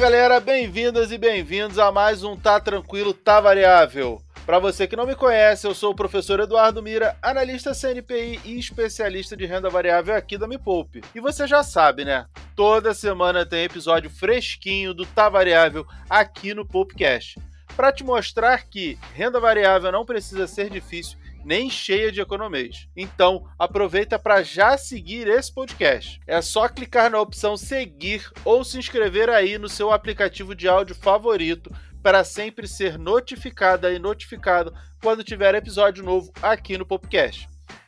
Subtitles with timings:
[0.00, 4.22] Galera, bem-vindas e bem-vindos a mais um Tá Tranquilo, Tá Variável.
[4.46, 8.56] Para você que não me conhece, eu sou o professor Eduardo Mira, analista CNPI e
[8.60, 11.02] especialista de renda variável aqui da Me Poupe.
[11.16, 12.26] E você já sabe, né?
[12.54, 17.40] Toda semana tem episódio fresquinho do Tá Variável aqui no Poupecast.
[17.76, 22.88] Para te mostrar que renda variável não precisa ser difícil nem cheia de economias.
[22.96, 26.20] Então, aproveita para já seguir esse podcast.
[26.26, 30.94] É só clicar na opção seguir ou se inscrever aí no seu aplicativo de áudio
[30.94, 31.70] favorito
[32.02, 37.46] para sempre ser notificada e notificado quando tiver episódio novo aqui no podcast.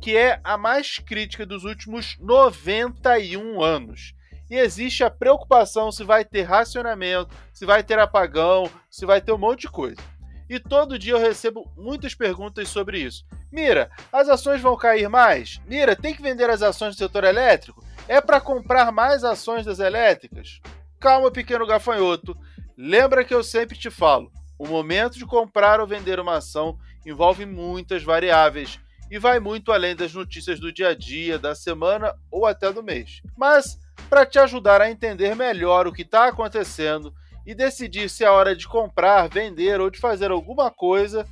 [0.00, 4.14] que é a mais crítica dos últimos 91 anos.
[4.48, 9.32] E existe a preocupação se vai ter racionamento, se vai ter apagão, se vai ter
[9.32, 10.00] um monte de coisa.
[10.50, 13.24] E todo dia eu recebo muitas perguntas sobre isso.
[13.52, 15.60] Mira, as ações vão cair mais?
[15.64, 17.84] Mira, tem que vender as ações do setor elétrico?
[18.08, 20.60] É para comprar mais ações das elétricas?
[20.98, 22.36] Calma, pequeno gafanhoto.
[22.76, 27.46] Lembra que eu sempre te falo: o momento de comprar ou vender uma ação envolve
[27.46, 32.44] muitas variáveis e vai muito além das notícias do dia a dia, da semana ou
[32.44, 33.22] até do mês.
[33.36, 33.78] Mas,
[34.08, 37.14] para te ajudar a entender melhor o que está acontecendo
[37.46, 41.26] e decidir se é hora de comprar, vender ou de fazer alguma coisa,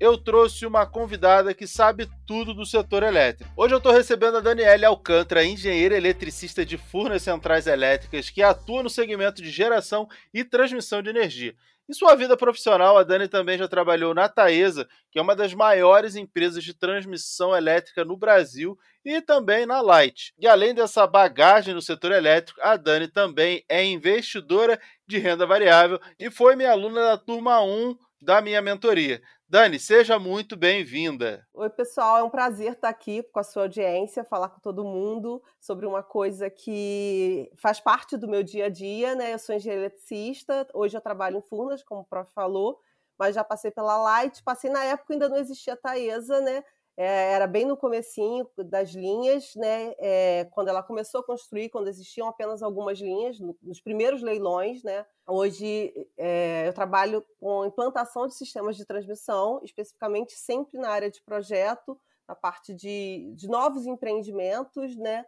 [0.00, 3.52] eu trouxe uma convidada que sabe tudo do setor elétrico.
[3.54, 8.82] Hoje eu estou recebendo a Daniela Alcântara, engenheira eletricista de Furnas Centrais Elétricas, que atua
[8.82, 11.54] no segmento de geração e transmissão de energia.
[11.86, 15.52] Em sua vida profissional, a Dani também já trabalhou na Taesa, que é uma das
[15.52, 20.32] maiores empresas de transmissão elétrica no Brasil, e também na Light.
[20.38, 25.98] E além dessa bagagem no setor elétrico, a Dani também é investidora de renda variável
[26.18, 29.20] e foi minha aluna da turma 1 da minha mentoria.
[29.48, 31.44] Dani, seja muito bem-vinda.
[31.52, 35.42] Oi, pessoal, é um prazer estar aqui com a sua audiência, falar com todo mundo
[35.58, 39.34] sobre uma coisa que faz parte do meu dia a dia, né?
[39.34, 42.78] Eu sou engenheira eletricista, hoje eu trabalho em Furnas, como o prof falou,
[43.18, 46.62] mas já passei pela Light, passei na época ainda não existia a Taesa, né?
[46.96, 49.94] É, era bem no comecinho das linhas, né?
[49.98, 54.82] É, quando ela começou a construir, quando existiam apenas algumas linhas, no, nos primeiros leilões,
[54.82, 55.06] né?
[55.26, 61.22] Hoje é, eu trabalho com implantação de sistemas de transmissão, especificamente sempre na área de
[61.22, 65.24] projeto, na parte de, de novos empreendimentos, né?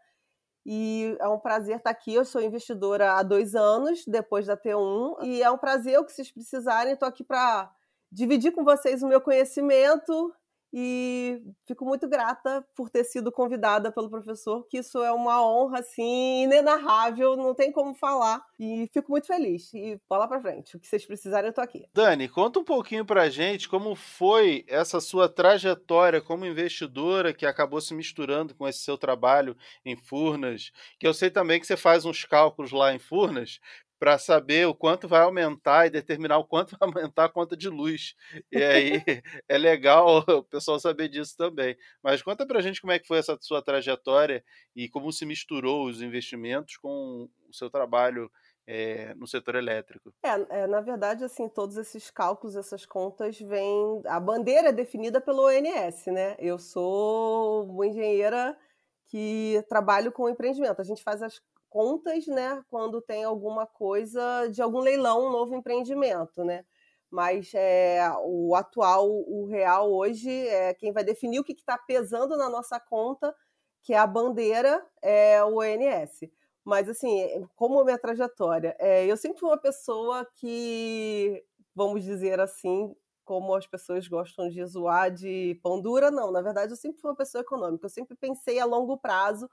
[0.64, 2.14] E é um prazer estar aqui.
[2.14, 6.12] Eu sou investidora há dois anos, depois da T1, e é um prazer o que
[6.12, 6.92] vocês precisarem.
[6.92, 7.72] Estou aqui para
[8.10, 10.32] dividir com vocês o meu conhecimento
[10.72, 15.80] e fico muito grata por ter sido convidada pelo professor, que isso é uma honra
[15.80, 18.42] assim inenarrável, não tem como falar.
[18.58, 19.72] E fico muito feliz.
[19.74, 21.86] E bola para frente, o que vocês precisarem eu tô aqui.
[21.92, 27.80] Dani, conta um pouquinho pra gente como foi essa sua trajetória como investidora que acabou
[27.80, 32.04] se misturando com esse seu trabalho em Furnas, que eu sei também que você faz
[32.04, 33.60] uns cálculos lá em Furnas
[34.02, 37.68] para saber o quanto vai aumentar e determinar o quanto vai aumentar a conta de
[37.68, 38.16] luz.
[38.50, 39.00] E aí
[39.48, 41.76] é legal o pessoal saber disso também.
[42.02, 44.42] Mas conta para a gente como é que foi essa sua trajetória
[44.74, 48.28] e como se misturou os investimentos com o seu trabalho
[48.66, 50.12] é, no setor elétrico.
[50.24, 54.02] É, é, na verdade, assim, todos esses cálculos, essas contas vêm.
[54.06, 56.34] A bandeira é definida pelo ONS, né?
[56.40, 58.58] Eu sou uma engenheira
[59.06, 60.80] que trabalho com empreendimento.
[60.80, 61.40] A gente faz as
[61.72, 66.64] contas, né, quando tem alguma coisa de algum leilão, um novo empreendimento, né?
[67.10, 72.36] Mas é, o atual, o real hoje, é quem vai definir o que está pesando
[72.36, 73.34] na nossa conta,
[73.82, 76.30] que é a bandeira, é o ONS.
[76.64, 81.42] Mas, assim, como a minha trajetória, é, eu sempre fui uma pessoa que,
[81.74, 82.94] vamos dizer assim,
[83.24, 86.30] como as pessoas gostam de zoar de pão dura, não.
[86.30, 87.86] Na verdade, eu sempre fui uma pessoa econômica.
[87.86, 89.48] Eu sempre pensei a longo prazo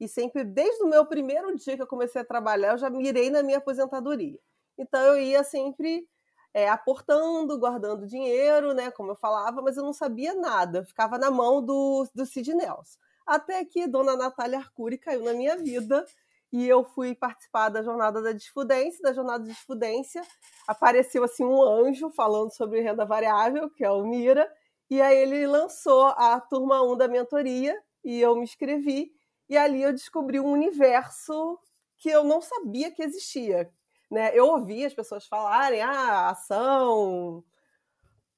[0.00, 3.30] e sempre, desde o meu primeiro dia que eu comecei a trabalhar, eu já mirei
[3.30, 4.38] na minha aposentadoria.
[4.76, 6.06] Então eu ia sempre
[6.52, 11.18] é, aportando, guardando dinheiro, né, como eu falava, mas eu não sabia nada, eu ficava
[11.18, 12.98] na mão do, do Sid Nelson.
[13.26, 16.04] Até que Dona Natália Arcuri caiu na minha vida
[16.52, 19.02] e eu fui participar da jornada da desfudência.
[19.02, 20.22] Da jornada de desfudência
[20.68, 24.48] apareceu assim um anjo falando sobre renda variável, que é o Mira,
[24.90, 27.74] e aí ele lançou a turma 1 da mentoria
[28.04, 29.13] e eu me inscrevi
[29.48, 31.58] e ali eu descobri um universo
[31.98, 33.70] que eu não sabia que existia.
[34.10, 34.30] Né?
[34.34, 37.44] Eu ouvi as pessoas falarem, ah, ação,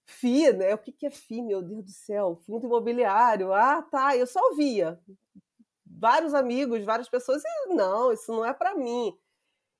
[0.07, 0.75] FI, né?
[0.75, 2.37] O que, que é FI, meu Deus do céu?
[2.47, 3.53] Fundo imobiliário.
[3.53, 4.17] Ah, tá.
[4.17, 5.01] Eu só ouvia.
[5.85, 9.17] Vários amigos, várias pessoas, e não, isso não é para mim.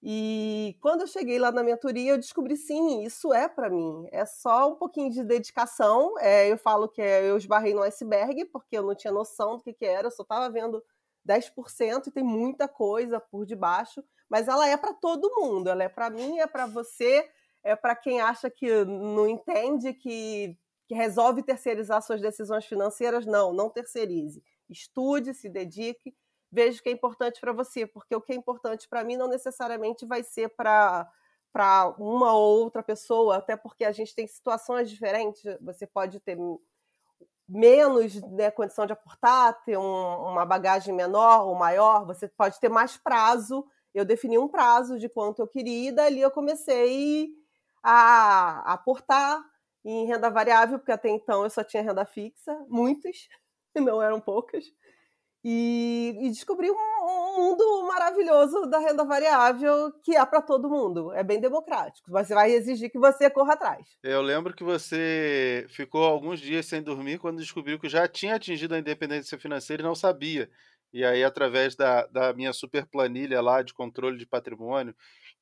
[0.03, 4.07] E quando eu cheguei lá na mentoria, eu descobri sim, isso é para mim.
[4.13, 6.19] É só um pouquinho de dedicação.
[6.19, 9.63] É, eu falo que é, eu esbarrei no iceberg, porque eu não tinha noção do
[9.63, 10.83] que, que era, eu só estava vendo
[11.27, 15.69] 10% e tem muita coisa por debaixo, mas ela é para todo mundo.
[15.69, 17.29] Ela é para mim, é para você,
[17.63, 20.57] é para quem acha que não entende, que,
[20.89, 23.27] que resolve terceirizar suas decisões financeiras.
[23.27, 24.43] Não, não terceirize.
[24.69, 26.15] Estude, se dedique
[26.51, 29.29] veja o que é importante para você, porque o que é importante para mim não
[29.29, 31.11] necessariamente vai ser para
[31.53, 35.43] para uma ou outra pessoa, até porque a gente tem situações diferentes.
[35.63, 36.37] Você pode ter
[37.49, 42.69] menos né, condição de aportar, ter um, uma bagagem menor ou maior, você pode ter
[42.69, 43.65] mais prazo.
[43.95, 47.31] Eu defini um prazo de quanto eu queria, e dali eu comecei
[47.83, 49.43] a, a aportar
[49.85, 53.29] em renda variável, porque até então eu só tinha renda fixa, muitas,
[53.75, 54.65] não eram poucas
[55.49, 61.13] e, e descobri um, um, mundo maravilhoso da renda variável que é para todo mundo.
[61.13, 63.87] É bem democrático, mas vai exigir que você corra atrás.
[64.03, 68.75] Eu lembro que você ficou alguns dias sem dormir quando descobriu que já tinha atingido
[68.75, 70.51] a independência financeira e não sabia.
[70.93, 74.97] E aí, através da, da minha super planilha lá de controle de patrimônio,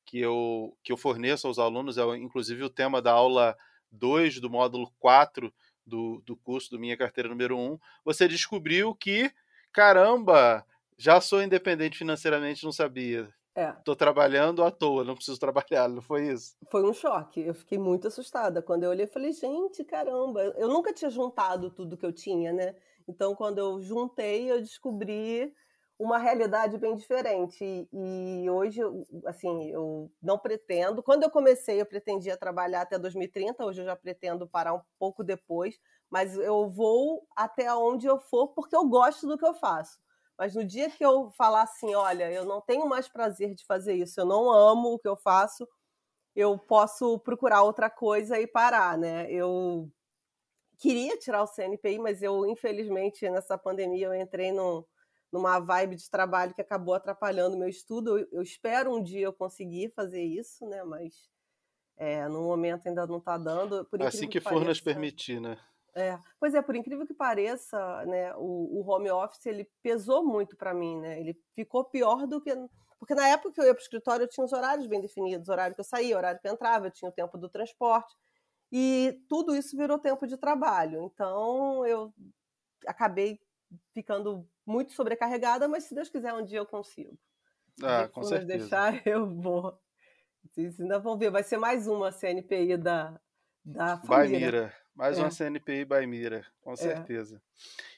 [0.05, 3.57] que eu, que eu forneço aos alunos, é inclusive o tema da aula
[3.91, 5.51] 2 do módulo 4
[5.83, 9.31] do, do curso do Minha Carteira número 1, você descobriu que
[9.75, 10.65] caramba,
[10.97, 13.29] já sou independente financeiramente, não sabia.
[13.53, 13.73] É.
[13.83, 16.55] Tô trabalhando à toa, não preciso trabalhar, não foi isso?
[16.69, 17.41] Foi um choque.
[17.41, 18.61] Eu fiquei muito assustada.
[18.61, 22.73] Quando eu olhei, falei, gente, caramba, eu nunca tinha juntado tudo que eu tinha, né?
[23.07, 25.53] Então, quando eu juntei, eu descobri
[25.99, 27.87] uma realidade bem diferente.
[27.91, 28.81] E hoje,
[29.25, 31.03] assim, eu não pretendo.
[31.03, 35.23] Quando eu comecei, eu pretendia trabalhar até 2030, hoje eu já pretendo parar um pouco
[35.23, 35.79] depois,
[36.09, 39.97] mas eu vou até onde eu for porque eu gosto do que eu faço.
[40.37, 43.95] Mas no dia que eu falar assim, olha, eu não tenho mais prazer de fazer
[43.95, 45.67] isso, eu não amo o que eu faço,
[46.35, 49.31] eu posso procurar outra coisa e parar, né?
[49.31, 49.89] Eu
[50.77, 54.83] queria tirar o CNPI, mas eu, infelizmente, nessa pandemia, eu entrei num,
[55.31, 58.19] numa vibe de trabalho que acabou atrapalhando o meu estudo.
[58.19, 60.83] Eu, eu, espero um dia eu conseguir fazer isso, né?
[60.83, 61.29] Mas
[61.97, 63.87] é, no momento ainda não está dando.
[64.01, 65.57] assim que, que for pareça, nos permitir, né?
[65.95, 70.57] É, pois é, por incrível que pareça, né, o, o home office ele pesou muito
[70.57, 71.19] para mim, né?
[71.21, 72.53] Ele ficou pior do que
[72.99, 75.47] porque na época que eu ia para o escritório eu tinha os horários bem definidos,
[75.47, 78.13] horário que eu saía, horário que eu entrava, eu tinha o tempo do transporte
[78.71, 81.03] e tudo isso virou tempo de trabalho.
[81.03, 82.13] Então eu
[82.85, 83.39] acabei
[83.93, 87.17] ficando muito sobrecarregada, mas se Deus quiser um dia eu consigo.
[87.81, 88.57] Ah, com certeza.
[88.57, 89.79] deixar eu vou.
[90.43, 93.19] Vocês ainda vão ver, vai ser mais uma CNPI da
[93.63, 94.51] da família.
[94.51, 94.84] Baimira.
[94.95, 95.21] Mais é.
[95.21, 96.77] uma CNPI by Mira, com é.
[96.77, 97.41] certeza.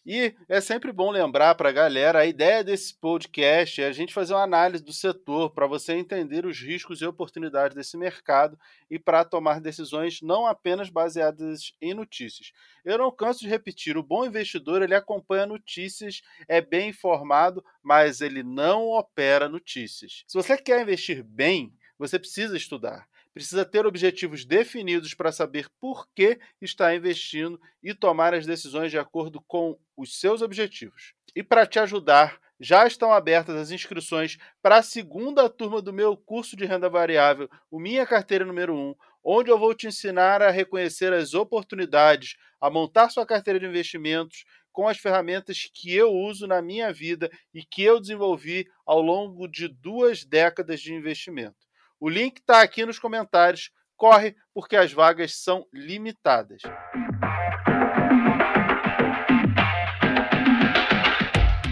[0.04, 4.14] E é sempre bom lembrar para a galera, a ideia desse podcast é a gente
[4.14, 8.58] fazer uma análise do setor para você entender os riscos e oportunidades desse mercado
[8.90, 12.52] e para tomar decisões não apenas baseadas em notícias.
[12.84, 18.22] Eu não canso de repetir, o bom investidor ele acompanha notícias, é bem informado, mas
[18.22, 20.24] ele não opera notícias.
[20.26, 26.08] Se você quer investir bem, você precisa estudar precisa ter objetivos definidos para saber por
[26.16, 31.14] que está investindo e tomar as decisões de acordo com os seus objetivos.
[31.36, 36.18] E para te ajudar, já estão abertas as inscrições para a segunda turma do meu
[36.18, 40.50] curso de renda variável, o Minha Carteira Número 1, onde eu vou te ensinar a
[40.50, 46.48] reconhecer as oportunidades, a montar sua carteira de investimentos com as ferramentas que eu uso
[46.48, 51.67] na minha vida e que eu desenvolvi ao longo de duas décadas de investimento.
[52.00, 53.72] O link está aqui nos comentários.
[53.96, 56.62] Corre, porque as vagas são limitadas.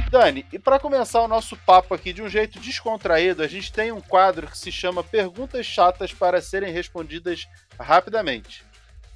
[0.10, 3.92] Dani, e para começar o nosso papo aqui de um jeito descontraído, a gente tem
[3.92, 7.48] um quadro que se chama Perguntas Chatas para serem respondidas
[7.80, 8.66] rapidamente.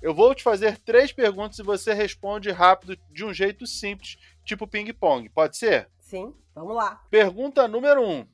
[0.04, 4.68] Eu vou te fazer três perguntas e você responde rápido de um jeito simples, tipo
[4.68, 5.28] ping-pong.
[5.30, 5.89] Pode ser?
[6.00, 7.01] Sim, vamos lá.
[7.10, 8.28] Pergunta número um.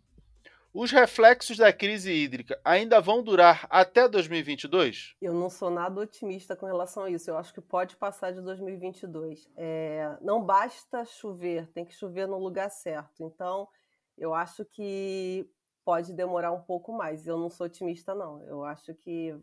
[0.78, 5.16] Os reflexos da crise hídrica ainda vão durar até 2022?
[5.22, 7.30] Eu não sou nada otimista com relação a isso.
[7.30, 9.50] Eu acho que pode passar de 2022.
[9.56, 13.24] É, não basta chover, tem que chover no lugar certo.
[13.24, 13.70] Então,
[14.18, 15.50] eu acho que
[15.86, 17.26] pode demorar um pouco mais.
[17.26, 18.44] Eu não sou otimista, não.
[18.44, 19.34] Eu acho que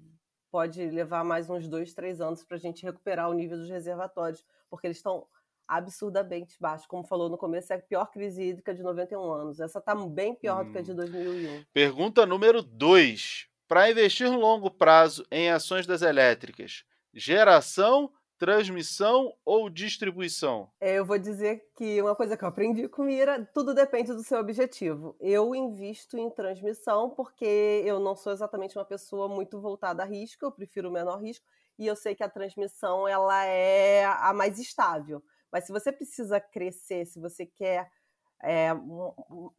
[0.51, 4.45] pode levar mais uns dois, três anos para a gente recuperar o nível dos reservatórios,
[4.69, 5.27] porque eles estão
[5.76, 6.88] absurdamente baixo.
[6.88, 9.61] Como falou no começo, é a pior crise hídrica de 91 anos.
[9.61, 10.67] Essa está bem pior hum.
[10.67, 11.64] do que a de 2001.
[11.73, 13.49] Pergunta número 2.
[13.69, 18.11] para investir no longo prazo em ações das elétricas, geração,
[18.43, 20.69] transmissão ou distribuição?
[20.81, 24.25] É, eu vou dizer que uma coisa que eu aprendi com Mira, tudo depende do
[24.25, 25.14] seu objetivo.
[25.21, 30.45] Eu invisto em transmissão porque eu não sou exatamente uma pessoa muito voltada a risco,
[30.45, 31.47] eu prefiro o menor risco
[31.79, 35.23] e eu sei que a transmissão ela é a mais estável.
[35.52, 37.90] Mas se você precisa crescer, se você quer
[38.42, 38.71] é,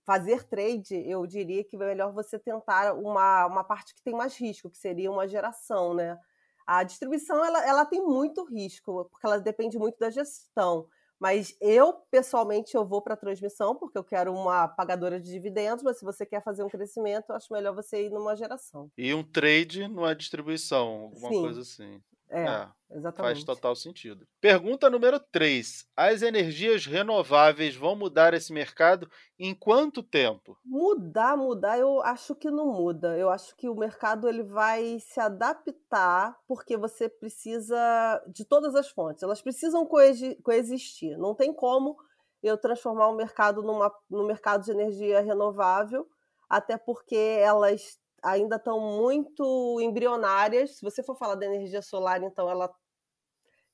[0.06, 4.36] fazer trade, eu diria que é melhor você tentar uma, uma parte que tem mais
[4.38, 6.18] risco, que seria uma geração, né?
[6.66, 10.88] A distribuição ela, ela tem muito risco, porque ela depende muito da gestão.
[11.20, 15.84] Mas eu, pessoalmente, eu vou para a transmissão, porque eu quero uma pagadora de dividendos,
[15.84, 18.92] mas se você quer fazer um crescimento, eu acho melhor você ir numa geração.
[18.98, 21.42] E um trade numa distribuição, alguma Sim.
[21.42, 22.02] coisa assim.
[22.30, 23.36] É, é, exatamente.
[23.36, 24.26] Faz total sentido.
[24.42, 25.86] Pergunta número 3.
[25.96, 30.58] As energias renováveis vão mudar esse mercado em quanto tempo?
[30.66, 33.18] Mudar, mudar, eu acho que não muda.
[33.18, 38.90] Eu acho que o mercado ele vai se adaptar porque você precisa de todas as
[38.90, 39.22] fontes.
[39.22, 41.18] Elas precisam coexistir.
[41.18, 41.96] Não tem como
[42.42, 46.06] eu transformar o mercado numa, no mercado de energia renovável,
[46.50, 50.78] até porque elas ainda estão muito embrionárias.
[50.78, 52.74] Se você for falar da energia solar, então ela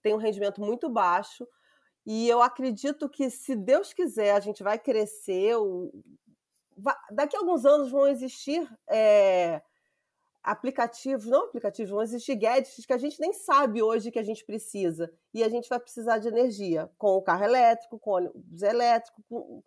[0.02, 1.48] tem um rendimento muito baixo.
[2.06, 5.56] E eu acredito que, se Deus quiser, a gente vai crescer.
[7.12, 9.62] Daqui a alguns anos vão existir é,
[10.42, 14.46] aplicativos, não aplicativos, vão existir gadgets que a gente nem sabe hoje que a gente
[14.46, 15.12] precisa.
[15.34, 19.62] E a gente vai precisar de energia com o carro elétrico, com ônibus elétrico, com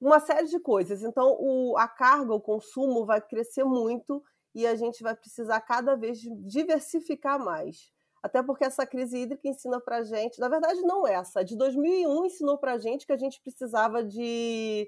[0.00, 1.02] uma série de coisas.
[1.02, 4.22] Então, o, a carga, o consumo vai crescer muito
[4.54, 7.92] e a gente vai precisar cada vez diversificar mais.
[8.22, 12.26] Até porque essa crise hídrica ensina para gente, na verdade não essa, a de 2001
[12.26, 14.86] ensinou para gente que a gente precisava de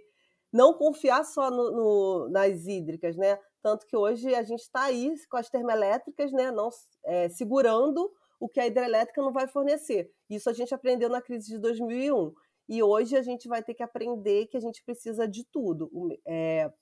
[0.53, 3.39] não confiar só no, no, nas hídricas, né?
[3.63, 6.51] Tanto que hoje a gente está aí com as termoelétricas, né?
[6.51, 6.69] Não
[7.05, 10.13] é, segurando o que a hidrelétrica não vai fornecer.
[10.29, 12.35] Isso a gente aprendeu na crise de 2001.
[12.69, 15.91] E hoje a gente vai ter que aprender que a gente precisa de tudo.
[16.27, 16.73] É,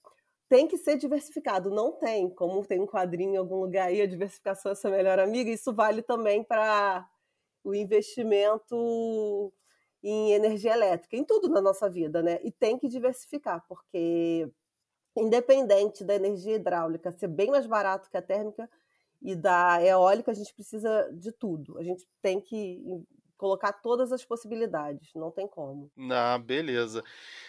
[0.49, 1.71] tem que ser diversificado.
[1.71, 5.19] Não tem, como tem um quadrinho em algum lugar aí, a diversificação é sua melhor
[5.19, 5.51] amiga.
[5.51, 7.09] Isso vale também para
[7.65, 9.53] o investimento
[10.03, 12.39] em energia elétrica, em tudo na nossa vida, né?
[12.43, 14.51] E tem que diversificar, porque
[15.17, 18.69] independente da energia hidráulica ser bem mais barato que a térmica
[19.23, 21.79] e da eólica, a gente precisa de tudo.
[21.79, 22.83] A gente tem que
[23.41, 25.91] colocar todas as possibilidades, não tem como.
[26.13, 27.03] Ah, beleza.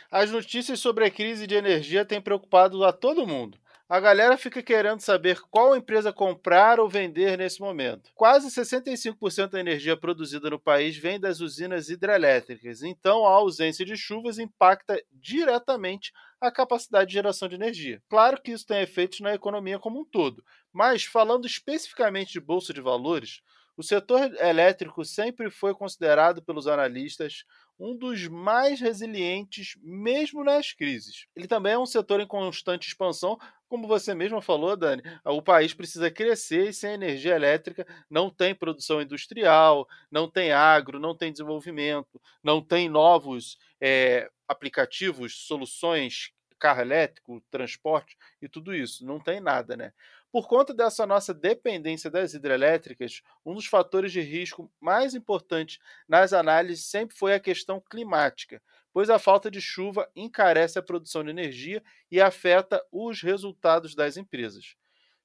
[0.10, 3.60] As notícias sobre a crise de energia têm preocupado a todo mundo.
[3.90, 8.10] A galera fica querendo saber qual empresa comprar ou vender nesse momento.
[8.16, 13.98] Quase 65% da energia produzida no país vem das usinas hidrelétricas, então a ausência de
[13.98, 18.02] chuvas impacta diretamente a capacidade de geração de energia.
[18.10, 22.74] Claro que isso tem efeitos na economia como um todo, mas falando especificamente de bolsa
[22.74, 23.42] de valores,
[23.82, 27.46] o setor elétrico sempre foi considerado pelos analistas
[27.80, 31.26] um dos mais resilientes, mesmo nas crises.
[31.36, 35.02] Ele também é um setor em constante expansão, como você mesma falou, Dani.
[35.26, 41.00] O país precisa crescer e sem energia elétrica não tem produção industrial, não tem agro,
[41.00, 49.04] não tem desenvolvimento, não tem novos é, aplicativos, soluções, carro elétrico, transporte e tudo isso.
[49.04, 49.92] Não tem nada, né?
[50.32, 56.32] Por conta dessa nossa dependência das hidrelétricas, um dos fatores de risco mais importantes nas
[56.32, 58.62] análises sempre foi a questão climática,
[58.94, 64.16] pois a falta de chuva encarece a produção de energia e afeta os resultados das
[64.16, 64.76] empresas.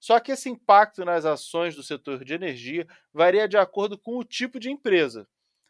[0.00, 4.24] Só que esse impacto nas ações do setor de energia varia de acordo com o
[4.24, 5.26] tipo de empresa.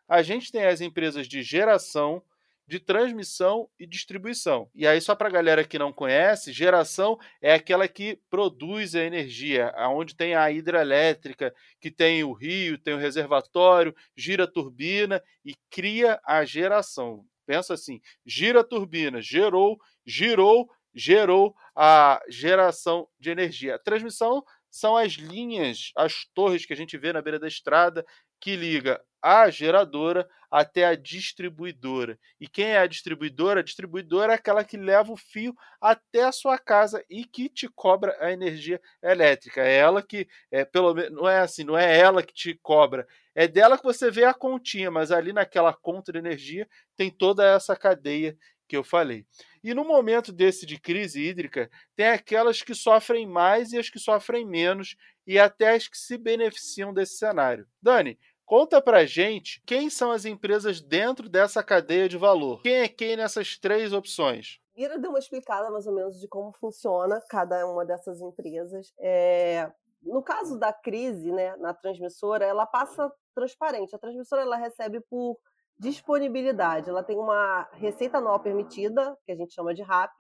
[0.09, 2.23] A gente tem as empresas de geração,
[2.67, 4.69] de transmissão e distribuição.
[4.75, 9.05] E aí, só para a galera que não conhece, geração é aquela que produz a
[9.05, 15.23] energia, aonde tem a hidrelétrica, que tem o rio, tem o reservatório, gira a turbina
[15.45, 17.25] e cria a geração.
[17.47, 23.77] Pensa assim: gira a turbina, gerou, girou, gerou a geração de energia.
[23.77, 28.05] A transmissão são as linhas, as torres que a gente vê na beira da estrada
[28.47, 32.17] que liga a geradora até a distribuidora.
[32.41, 33.59] E quem é a distribuidora?
[33.59, 37.67] A distribuidora é aquela que leva o fio até a sua casa e que te
[37.67, 39.63] cobra a energia elétrica.
[39.63, 43.05] É ela que, é, pelo menos, não é assim, não é ela que te cobra.
[43.35, 47.45] É dela que você vê a continha, mas ali naquela conta de energia tem toda
[47.45, 48.39] essa cadeia
[48.69, 49.25] que eu falei.
[49.63, 53.99] E no momento desse de crise hídrica, tem aquelas que sofrem mais e as que
[53.99, 57.67] sofrem menos, e até as que se beneficiam desse cenário.
[57.83, 62.63] Dani, Conta pra gente quem são as empresas dentro dessa cadeia de valor.
[62.63, 64.61] Quem é quem nessas três opções?
[64.77, 68.95] Ira deu uma explicada mais ou menos de como funciona cada uma dessas empresas.
[69.01, 69.69] É...
[70.01, 73.97] No caso da crise, né, na transmissora, ela passa transparente.
[73.97, 75.37] A transmissora ela recebe por
[75.77, 76.89] disponibilidade.
[76.89, 80.13] Ela tem uma receita anual permitida, que a gente chama de RAP,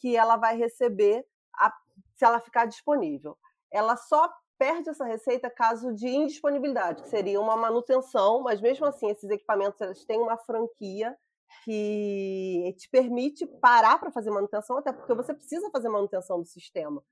[0.00, 1.72] que ela vai receber a,
[2.16, 3.38] se ela ficar disponível.
[3.70, 9.10] Ela só perde essa receita caso de indisponibilidade, que seria uma manutenção, mas mesmo assim
[9.10, 11.16] esses equipamentos eles têm uma franquia
[11.64, 17.02] que te permite parar para fazer manutenção, até porque você precisa fazer manutenção do sistema.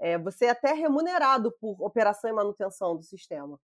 [0.00, 3.58] É, você é até remunerado por operação e manutenção do sistema.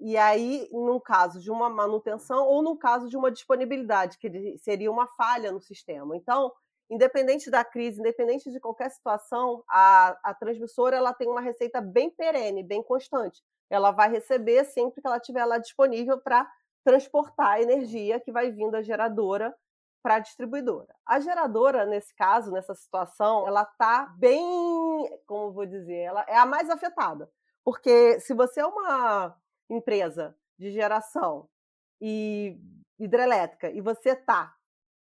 [0.00, 4.90] E aí, no caso de uma manutenção ou no caso de uma disponibilidade, que seria
[4.90, 6.16] uma falha no sistema.
[6.16, 6.52] Então,
[6.90, 12.10] independente da crise, independente de qualquer situação, a, a transmissora ela tem uma receita bem
[12.10, 13.42] perene, bem constante.
[13.70, 16.48] Ela vai receber sempre que ela estiver lá disponível para
[16.84, 19.54] transportar a energia que vai vindo da geradora
[20.02, 20.94] para a distribuidora.
[21.06, 24.42] A geradora, nesse caso, nessa situação, ela está bem,
[25.26, 27.30] como vou dizer, ela é a mais afetada.
[27.64, 29.34] Porque se você é uma
[29.70, 31.48] empresa de geração
[31.98, 32.60] e
[32.98, 34.54] hidrelétrica e você está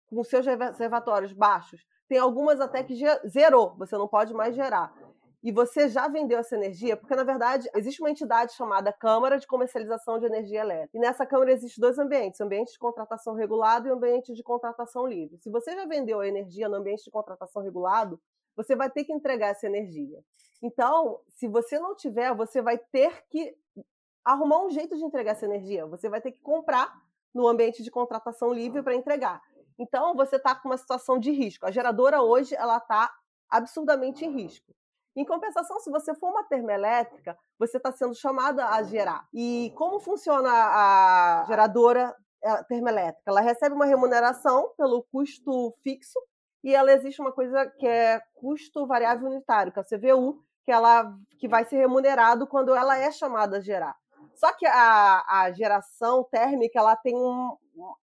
[0.10, 2.96] com seus reservatórios baixos, tem algumas até que
[3.28, 4.94] zerou, você não pode mais gerar.
[5.42, 9.48] E você já vendeu essa energia, porque na verdade existe uma entidade chamada Câmara de
[9.48, 10.98] Comercialização de Energia Elétrica.
[10.98, 15.38] E nessa Câmara existem dois ambientes: ambiente de contratação regulado e ambiente de contratação livre.
[15.38, 18.20] Se você já vendeu a energia no ambiente de contratação regulado,
[18.54, 20.20] você vai ter que entregar essa energia.
[20.62, 23.56] Então, se você não tiver, você vai ter que
[24.26, 25.86] arrumar um jeito de entregar essa energia.
[25.86, 26.94] Você vai ter que comprar
[27.34, 29.42] no ambiente de contratação livre para entregar.
[29.80, 31.66] Então, você está com uma situação de risco.
[31.66, 33.10] A geradora hoje ela está
[33.50, 34.76] absurdamente em risco.
[35.16, 39.26] Em compensação, se você for uma termoelétrica, você está sendo chamada a gerar.
[39.34, 42.16] E como funciona a geradora
[42.68, 43.24] termoelétrica?
[43.26, 46.20] Ela recebe uma remuneração pelo custo fixo
[46.64, 50.72] e ela existe uma coisa que é custo variável unitário, que é o CVU, que
[50.72, 53.96] ela que vai ser remunerado quando ela é chamada a gerar.
[54.40, 57.58] Só que a, a geração térmica ela tem um,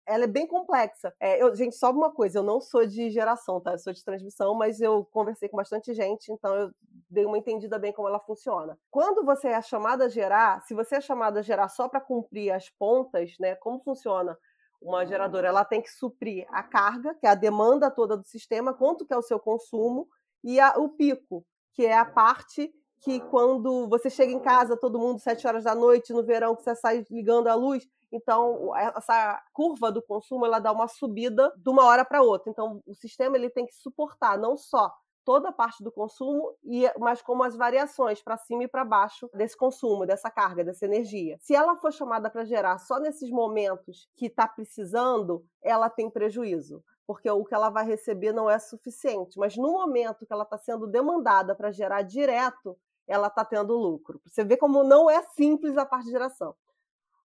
[0.06, 1.14] ela é bem complexa.
[1.20, 3.72] É, eu, gente, só uma coisa, eu não sou de geração, tá?
[3.72, 6.70] Eu sou de transmissão, mas eu conversei com bastante gente, então eu
[7.10, 8.78] dei uma entendida bem como ela funciona.
[8.90, 12.50] Quando você é chamada a gerar, se você é chamada a gerar só para cumprir
[12.50, 13.54] as pontas, né?
[13.56, 14.34] Como funciona?
[14.80, 18.72] Uma geradora, ela tem que suprir a carga, que é a demanda toda do sistema,
[18.72, 20.08] quanto que é o seu consumo,
[20.42, 24.98] e a, o pico, que é a parte que quando você chega em casa, todo
[24.98, 29.42] mundo, sete horas da noite, no verão, que você sai ligando a luz, então essa
[29.52, 32.50] curva do consumo ela dá uma subida de uma hora para outra.
[32.50, 34.92] Então o sistema ele tem que suportar não só
[35.24, 36.54] toda a parte do consumo,
[36.98, 41.36] mas como as variações para cima e para baixo desse consumo, dessa carga, dessa energia.
[41.40, 46.82] Se ela for chamada para gerar só nesses momentos que está precisando, ela tem prejuízo
[47.06, 49.38] porque o que ela vai receber não é suficiente.
[49.38, 52.78] Mas no momento que ela está sendo demandada para gerar direto,
[53.12, 54.20] ela está tendo lucro.
[54.26, 56.54] Você vê como não é simples a parte de geração.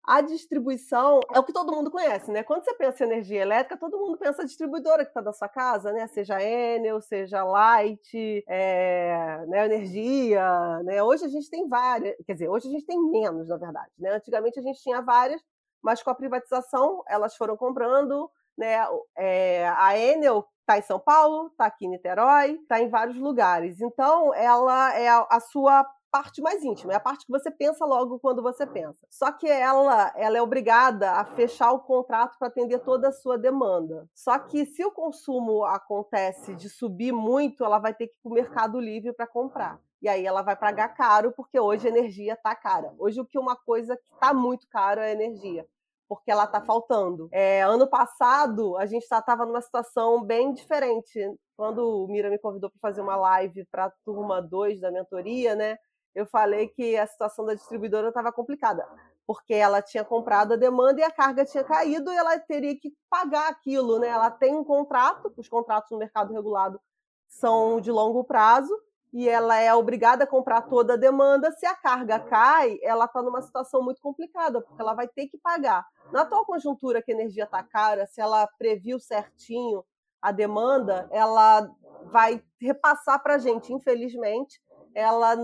[0.03, 2.41] A distribuição é o que todo mundo conhece, né?
[2.41, 5.49] Quando você pensa em energia elétrica, todo mundo pensa a distribuidora que está da sua
[5.49, 6.07] casa, né?
[6.07, 9.65] Seja Enel, seja Light, é, né?
[9.65, 11.03] Energia, né?
[11.03, 14.11] Hoje a gente tem várias, quer dizer, hoje a gente tem menos, na verdade, né?
[14.11, 15.41] Antigamente a gente tinha várias,
[15.81, 18.77] mas com a privatização elas foram comprando, né?
[19.17, 23.79] É, a Enel está em São Paulo, está aqui em Niterói, está em vários lugares.
[23.79, 27.85] Então, ela é a, a sua parte mais íntima, é a parte que você pensa
[27.85, 29.05] logo quando você pensa.
[29.09, 33.37] Só que ela, ela é obrigada a fechar o contrato para atender toda a sua
[33.37, 34.09] demanda.
[34.13, 38.29] Só que se o consumo acontece de subir muito, ela vai ter que ir para
[38.29, 39.79] o Mercado Livre para comprar.
[40.01, 42.93] E aí ela vai pagar caro, porque hoje a energia está cara.
[42.99, 45.65] Hoje o que uma coisa que está muito caro é a energia
[46.07, 47.27] porque ela está faltando.
[47.31, 51.19] É, ano passado, a gente estava numa situação bem diferente.
[51.55, 55.55] Quando o Mira me convidou para fazer uma live para a turma 2 da mentoria,
[55.55, 55.77] né?
[56.15, 58.87] Eu falei que a situação da distribuidora estava complicada,
[59.25, 62.91] porque ela tinha comprado a demanda e a carga tinha caído e ela teria que
[63.09, 64.07] pagar aquilo, né?
[64.07, 66.79] Ela tem um contrato, os contratos no mercado regulado
[67.27, 68.73] são de longo prazo,
[69.13, 71.51] e ela é obrigada a comprar toda a demanda.
[71.51, 75.37] Se a carga cai, ela está numa situação muito complicada, porque ela vai ter que
[75.37, 75.85] pagar.
[76.11, 79.83] Na atual conjuntura que a energia está cara, se ela previu certinho
[80.21, 81.69] a demanda, ela
[82.05, 83.73] vai repassar para a gente.
[83.73, 84.61] Infelizmente,
[84.93, 85.35] ela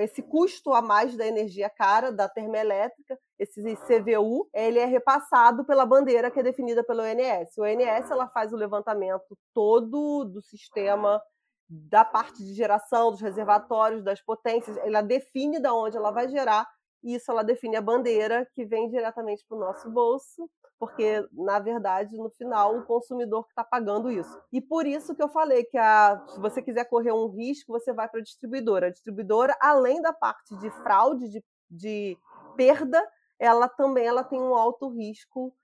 [0.00, 5.84] esse custo a mais da energia cara da termoelétrica, esse CVU, ele é repassado pela
[5.84, 7.56] bandeira que é definida pelo ONS.
[7.58, 11.20] O ONS ela faz o levantamento todo do sistema
[11.68, 16.66] da parte de geração, dos reservatórios, das potências, ela define de onde ela vai gerar
[17.02, 21.58] e isso ela define a bandeira que vem diretamente para o nosso bolso, porque na
[21.58, 24.40] verdade no final o consumidor que está pagando isso.
[24.52, 27.92] E por isso que eu falei que a, se você quiser correr um risco, você
[27.92, 28.88] vai para a distribuidora.
[28.88, 32.18] A distribuidora, além da parte de fraude, de, de
[32.56, 33.00] perda,
[33.38, 35.54] ela também ela tem um alto risco.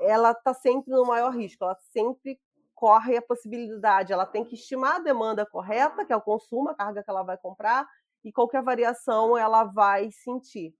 [0.00, 1.64] Ela está sempre no maior risco.
[1.64, 2.38] Ela sempre
[2.76, 4.12] corre a possibilidade.
[4.12, 7.24] Ela tem que estimar a demanda correta, que é o consumo, a carga que ela
[7.24, 7.88] vai comprar,
[8.22, 10.72] e qualquer variação ela vai sentir.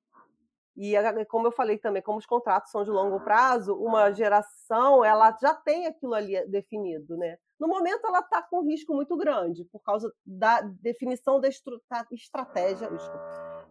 [0.76, 0.92] E
[1.30, 5.54] como eu falei também, como os contratos são de longo prazo, uma geração ela já
[5.54, 7.38] tem aquilo ali definido, né?
[7.59, 12.90] No momento ela está com um risco muito grande por causa da definição da estratégia,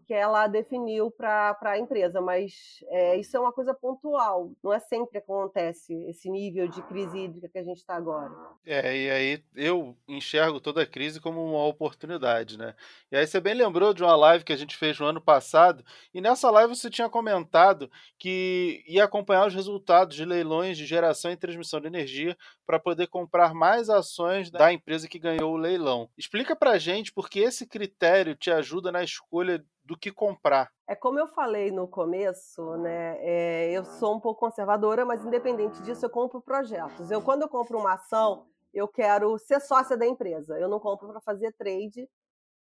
[0.06, 4.80] que ela definiu para a empresa, mas é, isso é uma coisa pontual, não é
[4.80, 8.32] sempre acontece esse nível de crise hídrica que a gente está agora.
[8.66, 12.76] É, e aí eu enxergo toda a crise como uma oportunidade, né?
[13.12, 15.84] E aí você bem lembrou de uma live que a gente fez no ano passado,
[16.14, 21.32] e nessa live você tinha comentado que ia acompanhar os resultados de leilões de geração
[21.32, 26.10] e transmissão de energia para poder comprar mais ações da empresa que ganhou o leilão.
[26.18, 30.72] Explica para gente por que esse critério te ajuda na escolha do que comprar.
[30.88, 33.18] É como eu falei no começo, né?
[33.20, 37.12] É, eu sou um pouco conservadora, mas independente disso, eu compro projetos.
[37.12, 40.60] Eu, quando eu compro uma ação, eu quero ser sócia da empresa.
[40.60, 42.10] Eu não compro para fazer trade,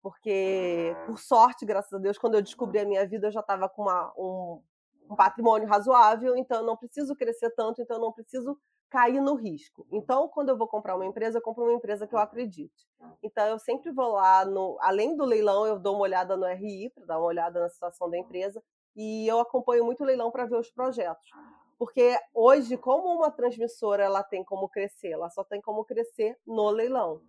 [0.01, 3.67] porque, por sorte, graças a Deus, quando eu descobri a minha vida, eu já estava
[3.67, 4.61] com uma, um,
[5.09, 8.57] um patrimônio razoável, então eu não preciso crescer tanto, então eu não preciso
[8.89, 9.85] cair no risco.
[9.91, 12.87] Então, quando eu vou comprar uma empresa, eu compro uma empresa que eu acredite.
[13.21, 16.89] Então, eu sempre vou lá, no, além do leilão, eu dou uma olhada no RI,
[16.91, 18.63] para dar uma olhada na situação da empresa,
[18.95, 21.29] e eu acompanho muito o leilão para ver os projetos.
[21.77, 26.69] Porque hoje, como uma transmissora ela tem como crescer, ela só tem como crescer no
[26.69, 27.21] leilão.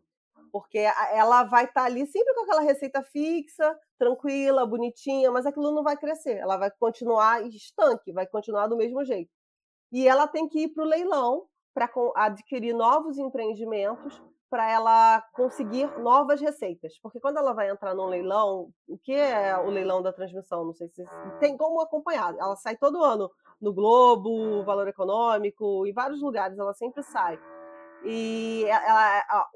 [0.53, 5.73] Porque ela vai estar tá ali sempre com aquela receita fixa, tranquila, bonitinha, mas aquilo
[5.73, 6.37] não vai crescer.
[6.37, 9.31] Ela vai continuar estanque, vai continuar do mesmo jeito
[9.93, 15.87] e ela tem que ir para o leilão para adquirir novos empreendimentos para ela conseguir
[15.99, 16.99] novas receitas.
[17.03, 20.65] Porque quando ela vai entrar num leilão, o que é o leilão da transmissão?
[20.65, 21.05] Não sei se
[21.41, 22.35] tem como acompanhar.
[22.39, 23.31] Ela sai todo ano
[23.61, 27.39] no Globo, Valor Econômico, em vários lugares ela sempre sai.
[28.05, 29.47] E ela,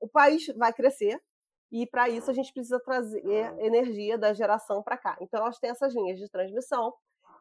[0.00, 1.20] o país vai crescer
[1.70, 3.22] e para isso a gente precisa trazer
[3.60, 5.16] energia da geração para cá.
[5.20, 6.92] Então elas têm essas linhas de transmissão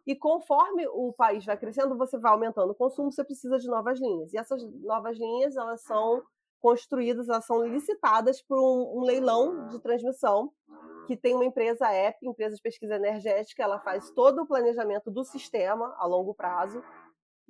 [0.06, 4.00] e conforme o país vai crescendo, você vai aumentando o consumo, você precisa de novas
[4.00, 4.34] linhas.
[4.34, 6.24] E essas novas linhas, elas são
[6.60, 10.52] construídas, elas são licitadas por um, um leilão de transmissão
[11.08, 15.24] que tem uma empresa app, empresa de pesquisa energética, ela faz todo o planejamento do
[15.24, 16.84] sistema a longo prazo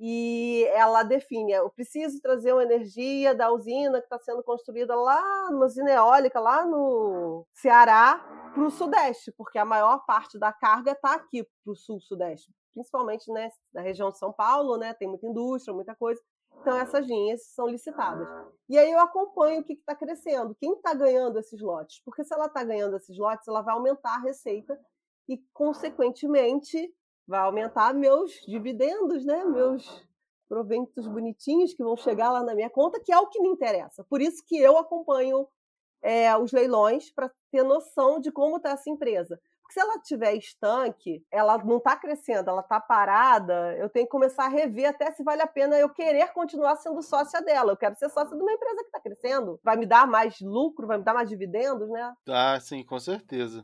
[0.02, 5.52] e ela define, eu preciso trazer uma energia da usina que está sendo construída lá
[5.52, 8.18] numa usina eólica, lá no Ceará,
[8.54, 13.30] para o Sudeste, porque a maior parte da carga está aqui para o Sul-Sudeste, principalmente
[13.30, 16.22] né, na região de São Paulo, né, tem muita indústria, muita coisa.
[16.62, 18.28] Então, essas linhas são licitadas.
[18.70, 22.02] E aí eu acompanho o que está crescendo, quem está ganhando esses lotes.
[22.04, 24.80] Porque se ela está ganhando esses lotes, ela vai aumentar a receita
[25.28, 26.94] e, consequentemente,
[27.30, 29.46] vai aumentar meus dividendos, né?
[29.46, 30.04] Meus
[30.50, 34.04] proventos bonitinhos que vão chegar lá na minha conta, que é o que me interessa.
[34.04, 35.48] Por isso que eu acompanho
[36.02, 39.40] é, os leilões para ter noção de como está essa empresa.
[39.62, 44.12] Porque se ela tiver estanque, ela não está crescendo, ela está parada, eu tenho que
[44.12, 47.74] começar a rever até se vale a pena eu querer continuar sendo sócia dela.
[47.74, 49.60] Eu quero ser sócia de uma empresa que está crescendo.
[49.64, 52.12] Vai me dar mais lucro, vai me dar mais dividendos, né?
[52.28, 53.64] Ah, sim, com certeza.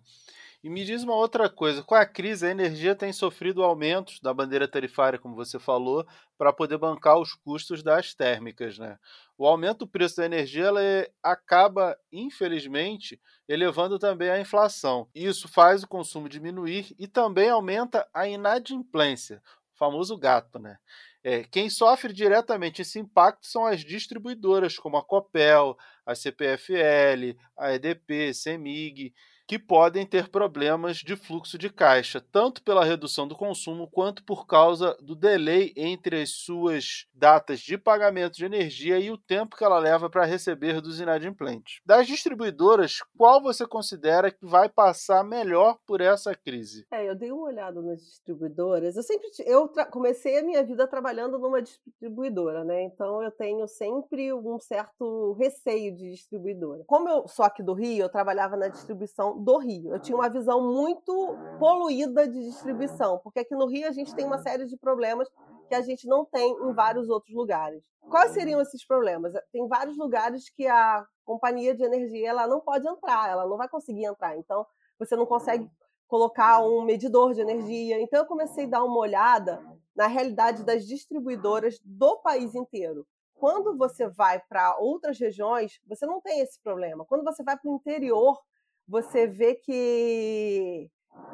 [0.66, 4.34] E me diz uma outra coisa: com a crise, a energia tem sofrido aumentos da
[4.34, 6.04] bandeira tarifária, como você falou,
[6.40, 8.80] para poder bancar os custos das térmicas.
[8.80, 8.98] Né?
[9.38, 15.08] O aumento do preço da energia ela é, acaba, infelizmente, elevando também a inflação.
[15.14, 20.58] Isso faz o consumo diminuir e também aumenta a inadimplência, o famoso gato.
[20.58, 20.80] Né?
[21.24, 27.72] É, quem sofre diretamente esse impacto são as distribuidoras, como a Copel, a CPFL, a
[27.72, 29.14] EDP, CEMIG
[29.48, 34.48] que podem ter problemas de fluxo de caixa, tanto pela redução do consumo quanto por
[34.48, 39.64] causa do delay entre as suas datas de pagamento de energia e o tempo que
[39.64, 41.80] ela leva para receber dos inadimplentes.
[41.86, 46.86] Das distribuidoras, qual você considera que vai passar melhor por essa crise?
[46.92, 48.96] É, eu dei uma olhada nas distribuidoras.
[48.96, 52.84] Eu sempre eu comecei a minha vida trabalhando numa distribuidora, né?
[52.84, 56.84] Então eu tenho sempre um certo receio de distribuidora.
[56.88, 59.94] Como eu sou aqui do Rio, eu trabalhava na distribuição do Rio.
[59.94, 64.26] Eu tinha uma visão muito poluída de distribuição, porque aqui no Rio a gente tem
[64.26, 65.30] uma série de problemas
[65.68, 67.84] que a gente não tem em vários outros lugares.
[68.10, 69.34] Quais seriam esses problemas?
[69.52, 73.68] Tem vários lugares que a companhia de energia ela não pode entrar, ela não vai
[73.68, 74.38] conseguir entrar.
[74.38, 74.66] Então,
[75.00, 75.70] você não consegue
[76.08, 78.00] colocar um medidor de energia.
[78.00, 79.62] Então eu comecei a dar uma olhada
[79.96, 83.06] na realidade das distribuidoras do país inteiro.
[83.34, 87.06] Quando você vai para outras regiões, você não tem esse problema.
[87.06, 88.40] Quando você vai para o interior,
[88.88, 90.90] você vê que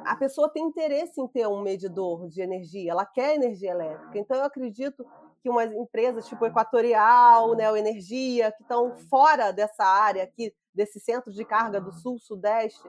[0.05, 4.17] a pessoa tem interesse em ter um medidor de energia, ela quer energia elétrica.
[4.17, 5.05] Então, eu acredito
[5.41, 11.31] que umas empresas tipo Equatorial, Neo Energia, que estão fora dessa área aqui, desse centro
[11.31, 12.87] de carga do sul-sudeste,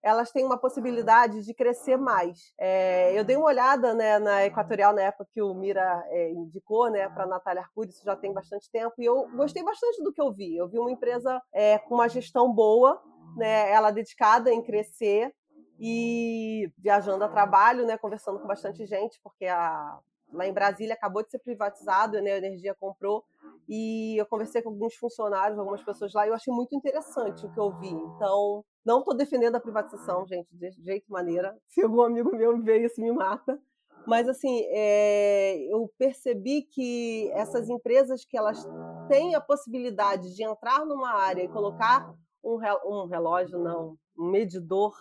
[0.00, 2.52] elas têm uma possibilidade de crescer mais.
[2.58, 6.88] É, eu dei uma olhada né, na Equatorial na época que o Mira é, indicou
[6.88, 10.12] né, para a Natália Arcuri, isso já tem bastante tempo, e eu gostei bastante do
[10.12, 10.56] que eu vi.
[10.56, 13.02] Eu vi uma empresa é, com uma gestão boa,
[13.36, 15.34] né, ela dedicada em crescer,
[15.78, 19.98] e viajando a trabalho, né, conversando com bastante gente, porque a,
[20.32, 23.24] lá em Brasília acabou de ser privatizado, né, a Energia comprou,
[23.68, 27.52] e eu conversei com alguns funcionários, algumas pessoas lá, e eu achei muito interessante o
[27.52, 27.90] que eu vi.
[27.90, 31.56] Então, não estou defendendo a privatização, gente, de jeito maneira.
[31.68, 33.60] Se algum amigo meu ver isso, me mata.
[34.06, 38.66] Mas, assim, é, eu percebi que essas empresas que elas
[39.06, 44.94] têm a possibilidade de entrar numa área e colocar um, relógio, não, um medidor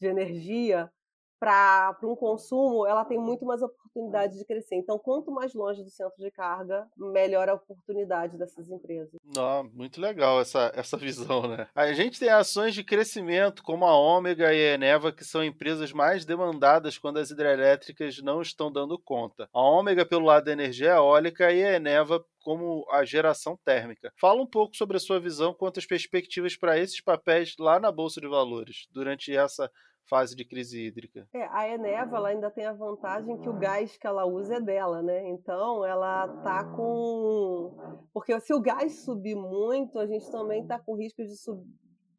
[0.00, 0.90] de energia
[1.38, 4.76] para um consumo, ela tem muito mais oportunidade de crescer.
[4.76, 9.14] Então, quanto mais longe do centro de carga, melhor a oportunidade dessas empresas.
[9.34, 11.68] Não, muito legal essa, essa visão, né?
[11.74, 15.92] A gente tem ações de crescimento, como a Ômega e a Eneva, que são empresas
[15.92, 19.48] mais demandadas quando as hidrelétricas não estão dando conta.
[19.52, 24.12] A Ômega pelo lado da energia eólica e a Eneva como a geração térmica.
[24.20, 27.90] Fala um pouco sobre a sua visão quanto às perspectivas para esses papéis lá na
[27.90, 29.68] Bolsa de Valores, durante essa
[30.08, 31.28] fase de crise hídrica.
[31.32, 34.60] É, a Eneva ela ainda tem a vantagem que o gás que ela usa é
[34.60, 35.28] dela, né?
[35.28, 37.76] Então ela tá com
[38.12, 41.62] porque se o gás subir muito, a gente também está com risco de sub...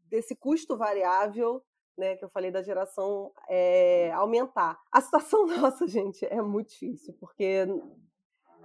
[0.10, 1.64] desse custo variável
[1.98, 4.80] né, que eu falei da geração é, aumentar.
[4.92, 7.66] A situação nossa, gente, é muito difícil, porque,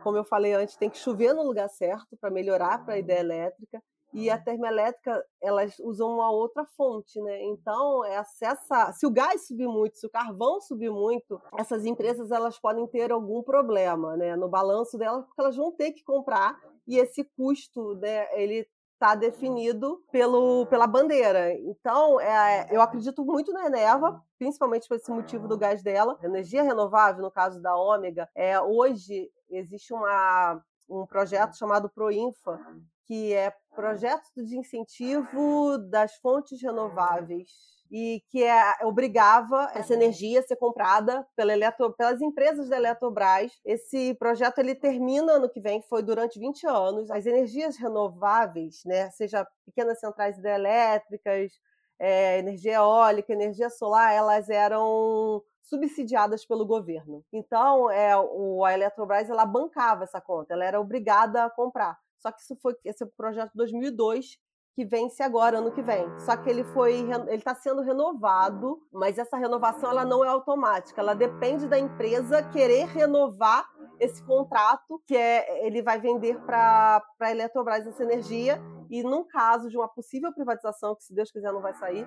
[0.03, 3.21] como eu falei antes, tem que chover no lugar certo para melhorar para a ideia
[3.21, 3.83] elétrica
[4.13, 7.43] e a termoelétrica elas usam uma outra fonte, né?
[7.45, 12.59] Então, essa, se o gás subir muito, se o carvão subir muito, essas empresas elas
[12.59, 16.99] podem ter algum problema, né, no balanço delas, porque elas vão ter que comprar e
[16.99, 21.53] esse custo, né, ele está definido pelo, pela bandeira.
[21.55, 26.17] Então, é, eu acredito muito na Eneva, principalmente por esse motivo do gás dela.
[26.23, 32.61] Energia renovável, no caso da Ômega, é, hoje existe uma, um projeto chamado Proinfa,
[33.07, 37.51] que é projeto de incentivo das fontes renováveis
[37.93, 43.53] e que é, obrigava essa energia a ser comprada pela Eletro, pelas empresas da Eletrobras.
[43.67, 47.11] Esse projeto ele termina ano que vem, foi durante 20 anos.
[47.11, 51.53] As energias renováveis, né, seja pequenas centrais hidrelétricas,
[51.99, 57.23] é, energia eólica, energia solar, elas eram subsidiadas pelo governo.
[57.31, 61.99] Então, é, o, a Eletrobras ela bancava essa conta, ela era obrigada a comprar.
[62.23, 64.39] Só que isso foi esse projeto de 2002
[64.75, 66.07] que vence agora ano que vem.
[66.21, 71.01] Só que ele foi ele está sendo renovado, mas essa renovação ela não é automática,
[71.01, 73.69] ela depende da empresa querer renovar
[74.01, 79.69] esse contrato que é ele vai vender para a Eletrobras essa energia e num caso
[79.69, 82.07] de uma possível privatização que se Deus quiser não vai sair,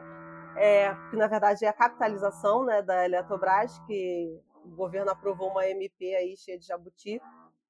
[0.57, 5.67] é, que na verdade é a capitalização né, da Eletrobras que o governo aprovou uma
[5.67, 7.21] MP aí cheia de jabuti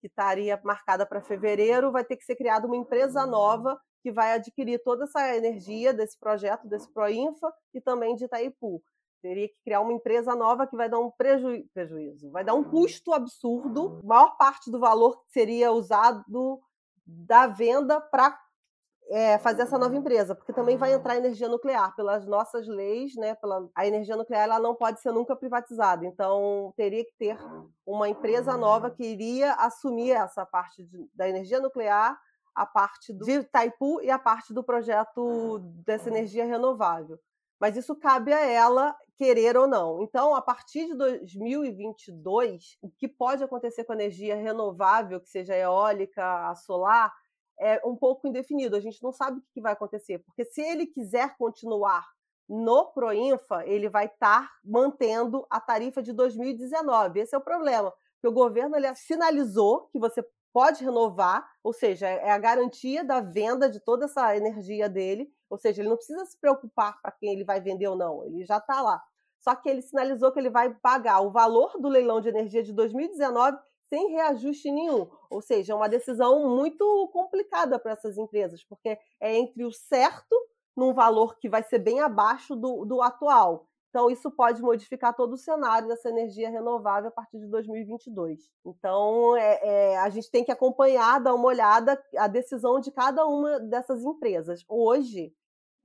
[0.06, 4.34] que estaria marcada para fevereiro, vai ter que ser criada uma empresa nova que vai
[4.34, 8.84] adquirir toda essa energia desse projeto, desse Proinfa e também de Itaipu.
[9.20, 11.66] Teria que criar uma empresa nova que vai dar um preju...
[11.74, 14.00] prejuízo, vai dar um custo absurdo.
[14.04, 16.62] A maior parte do valor seria usado
[17.04, 18.40] da venda para
[19.10, 23.36] é, fazer essa nova empresa, porque também vai entrar energia nuclear pelas nossas leis, né?
[23.36, 27.38] Pela, a energia nuclear ela não pode ser nunca privatizada, então teria que ter
[27.86, 32.20] uma empresa nova que iria assumir essa parte de, da energia nuclear,
[32.54, 37.20] a parte do, de Itaipu e a parte do projeto dessa energia renovável.
[37.60, 40.02] Mas isso cabe a ela querer ou não.
[40.02, 45.56] Então, a partir de 2022, o que pode acontecer com a energia renovável, que seja
[45.56, 47.14] eólica, a solar,
[47.60, 48.76] é um pouco indefinido.
[48.76, 52.06] A gente não sabe o que vai acontecer, porque se ele quiser continuar
[52.48, 57.20] no Proinfa, ele vai estar mantendo a tarifa de 2019.
[57.20, 62.08] Esse é o problema, porque o governo ele sinalizou que você pode renovar, ou seja,
[62.08, 66.26] é a garantia da venda de toda essa energia dele, ou seja, ele não precisa
[66.26, 69.02] se preocupar para quem ele vai vender ou não, ele já está lá.
[69.38, 72.74] Só que ele sinalizou que ele vai pagar o valor do leilão de energia de
[72.74, 73.58] 2019
[73.90, 75.08] sem reajuste nenhum.
[75.30, 80.36] Ou seja, é uma decisão muito complicada para essas empresas, porque é entre o certo,
[80.76, 83.68] num valor que vai ser bem abaixo do, do atual.
[83.96, 88.52] Então, isso pode modificar todo o cenário dessa energia renovável a partir de 2022.
[88.66, 93.26] Então, é, é, a gente tem que acompanhar, dar uma olhada a decisão de cada
[93.26, 94.66] uma dessas empresas.
[94.68, 95.34] Hoje,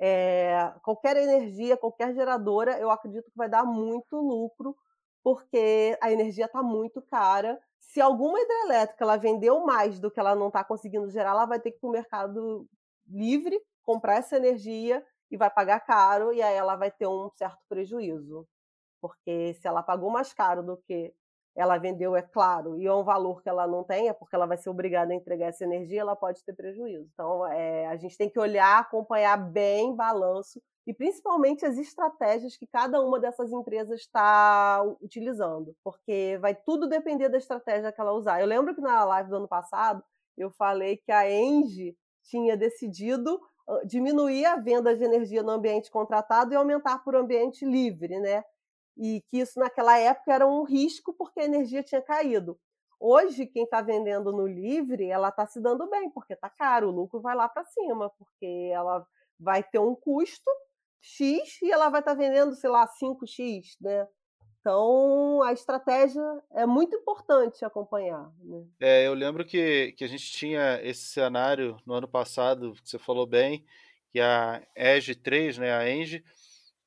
[0.01, 4.75] é, qualquer energia, qualquer geradora, eu acredito que vai dar muito lucro,
[5.23, 7.61] porque a energia está muito cara.
[7.79, 11.61] Se alguma hidrelétrica ela vendeu mais do que ela não está conseguindo gerar, ela vai
[11.61, 12.69] ter que ir para o mercado
[13.07, 17.59] livre comprar essa energia e vai pagar caro, e aí ela vai ter um certo
[17.69, 18.47] prejuízo.
[19.01, 21.15] Porque se ela pagou mais caro do que
[21.57, 24.47] ela vendeu, é claro, e é um valor que ela não tem, é porque ela
[24.47, 27.09] vai ser obrigada a entregar essa energia, ela pode ter prejuízo.
[27.13, 32.67] Então, é, a gente tem que olhar, acompanhar bem balanço e principalmente as estratégias que
[32.67, 38.41] cada uma dessas empresas está utilizando, porque vai tudo depender da estratégia que ela usar.
[38.41, 40.03] Eu lembro que na live do ano passado
[40.37, 43.41] eu falei que a Engie tinha decidido
[43.85, 48.43] diminuir a venda de energia no ambiente contratado e aumentar por ambiente livre, né?
[48.97, 52.59] E que isso naquela época era um risco porque a energia tinha caído.
[52.99, 56.91] Hoje, quem está vendendo no livre, ela está se dando bem, porque está caro, o
[56.91, 59.07] lucro vai lá para cima, porque ela
[59.39, 60.51] vai ter um custo
[61.01, 64.07] X e ela vai estar tá vendendo, sei lá, 5X, né?
[64.61, 66.23] Então, a estratégia
[66.53, 68.31] é muito importante acompanhar.
[68.43, 68.67] Né?
[68.79, 72.99] É, eu lembro que, que a gente tinha esse cenário no ano passado, que você
[72.99, 73.65] falou bem,
[74.11, 76.23] que a EG 3, né, a Engie,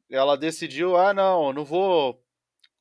[0.09, 2.21] ela decidiu, ah, não, não vou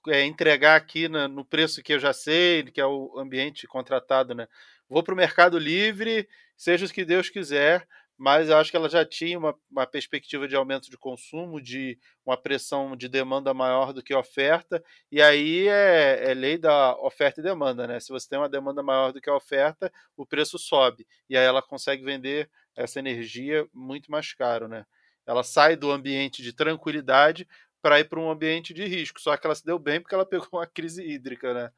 [0.09, 4.49] é, entregar aqui no, preço que eu já sei, que é o ambiente contratado, né?
[4.89, 7.87] Vou para o Mercado Livre, seja o que Deus quiser,
[8.19, 11.99] mas eu acho que ela já tinha uma, uma, perspectiva de aumento de consumo, de
[12.25, 14.81] uma pressão de demanda maior do que oferta,
[15.11, 17.99] e aí é, é, lei da oferta e demanda, né?
[17.99, 21.45] Se você tem uma demanda maior do que a oferta, o preço sobe, e aí
[21.45, 24.87] ela consegue vender essa energia muito mais caro, né?
[25.27, 27.47] Ela sai do ambiente de tranquilidade
[27.81, 30.27] para ir para um ambiente de risco, só que ela se deu bem porque ela
[30.27, 31.71] pegou uma crise hídrica, né?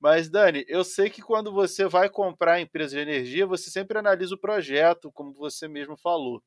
[0.00, 4.34] Mas, Dani, eu sei que quando você vai comprar empresa de energia, você sempre analisa
[4.34, 6.42] o projeto, como você mesmo falou.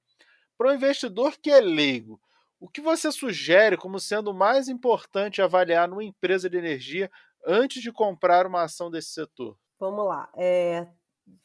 [0.58, 2.20] Para o investidor que é leigo,
[2.60, 7.10] o que você sugere como sendo mais importante avaliar numa empresa de energia
[7.46, 9.58] antes de comprar uma ação desse setor?
[9.80, 10.30] Vamos lá.
[10.36, 10.88] É,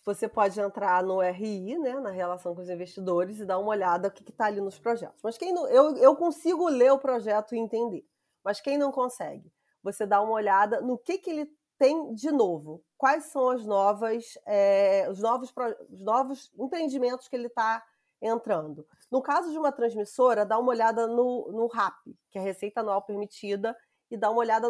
[0.04, 4.08] você pode entrar no RI, né, na relação com os investidores, e dar uma olhada
[4.08, 5.20] no que está ali nos projetos.
[5.22, 8.04] Mas quem não, eu, eu consigo ler o projeto e entender.
[8.44, 12.82] Mas quem não consegue, você dá uma olhada no que, que ele tem de novo?
[12.96, 15.52] Quais são as novas, é, os, novos,
[15.90, 17.82] os novos empreendimentos que ele está
[18.20, 18.86] entrando?
[19.10, 21.96] No caso de uma transmissora, dá uma olhada no, no RAP,
[22.30, 23.76] que é a receita anual permitida,
[24.10, 24.68] e dá uma olhada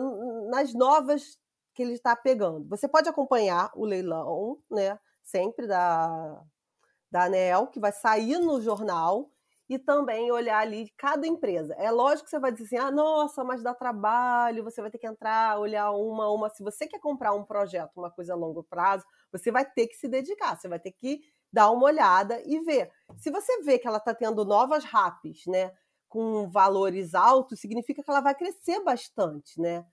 [0.49, 1.39] nas novas
[1.81, 2.69] que ele está pegando.
[2.69, 4.99] Você pode acompanhar o leilão, né?
[5.23, 6.43] Sempre da,
[7.11, 9.31] da ANEL, que vai sair no jornal,
[9.67, 11.75] e também olhar ali cada empresa.
[11.79, 14.99] É lógico que você vai dizer assim, ah, nossa, mas dá trabalho, você vai ter
[14.99, 16.51] que entrar, olhar uma a uma.
[16.51, 19.95] Se você quer comprar um projeto, uma coisa a longo prazo, você vai ter que
[19.95, 22.91] se dedicar, você vai ter que dar uma olhada e ver.
[23.17, 25.73] Se você vê que ela está tendo novas RAPs, né,
[26.09, 29.87] com valores altos, significa que ela vai crescer bastante, né?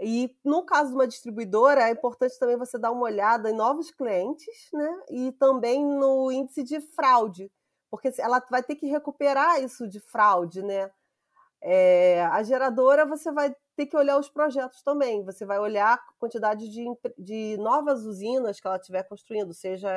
[0.00, 3.90] E no caso de uma distribuidora, é importante também você dar uma olhada em novos
[3.90, 5.00] clientes, né?
[5.10, 7.50] E também no índice de fraude
[7.90, 10.90] porque ela vai ter que recuperar isso de fraude, né?
[11.62, 16.12] É, a geradora você vai ter que olhar os projetos também, você vai olhar a
[16.18, 16.84] quantidade de,
[17.16, 19.90] de novas usinas que ela estiver construindo, seja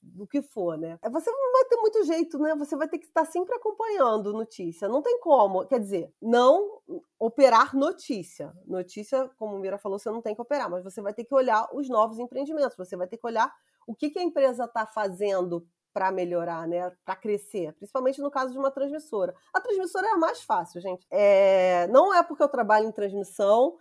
[0.00, 0.96] do que for, né?
[1.02, 2.54] É, você não vai ter muito jeito, né?
[2.54, 6.80] Você vai ter que estar sempre acompanhando notícia, não tem como, quer dizer, não
[7.18, 8.52] operar notícia.
[8.66, 11.34] Notícia, como o Mira falou, você não tem que operar, mas você vai ter que
[11.34, 13.52] olhar os novos empreendimentos, você vai ter que olhar
[13.84, 16.92] o que, que a empresa está fazendo para melhorar, né?
[17.04, 19.32] Para crescer, principalmente no caso de uma transmissora.
[19.54, 21.06] A transmissora é a mais fácil, gente.
[21.08, 21.86] É...
[21.86, 23.78] Não é porque eu trabalho em transmissão,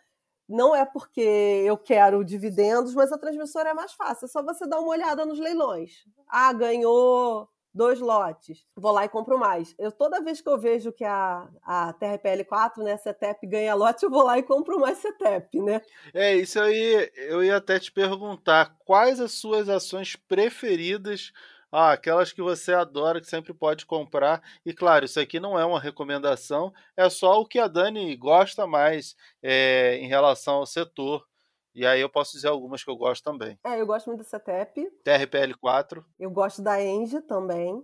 [0.47, 4.26] não é porque eu quero dividendos, mas a transmissora é mais fácil.
[4.26, 6.06] É só você dar uma olhada nos leilões.
[6.30, 9.73] Ah, ganhou dois lotes, vou lá e compro mais.
[9.80, 14.12] Eu toda vez que eu vejo que a, a TRPL4, né, CETEP ganha lote, eu
[14.12, 15.82] vou lá e compro mais CETEP, né?
[16.13, 21.32] É, isso aí eu ia até te perguntar, quais as suas ações preferidas
[21.74, 24.44] ah, aquelas que você adora, que sempre pode comprar.
[24.63, 28.67] E claro, isso aqui não é uma recomendação, é só o que a Dani gosta
[28.67, 31.26] mais é, em relação ao setor.
[31.74, 33.58] E aí eu posso dizer algumas que eu gosto também.
[33.65, 34.92] É, eu gosto muito da CETEP.
[35.04, 36.06] TRPL4.
[36.19, 37.84] Eu gosto da Engie também.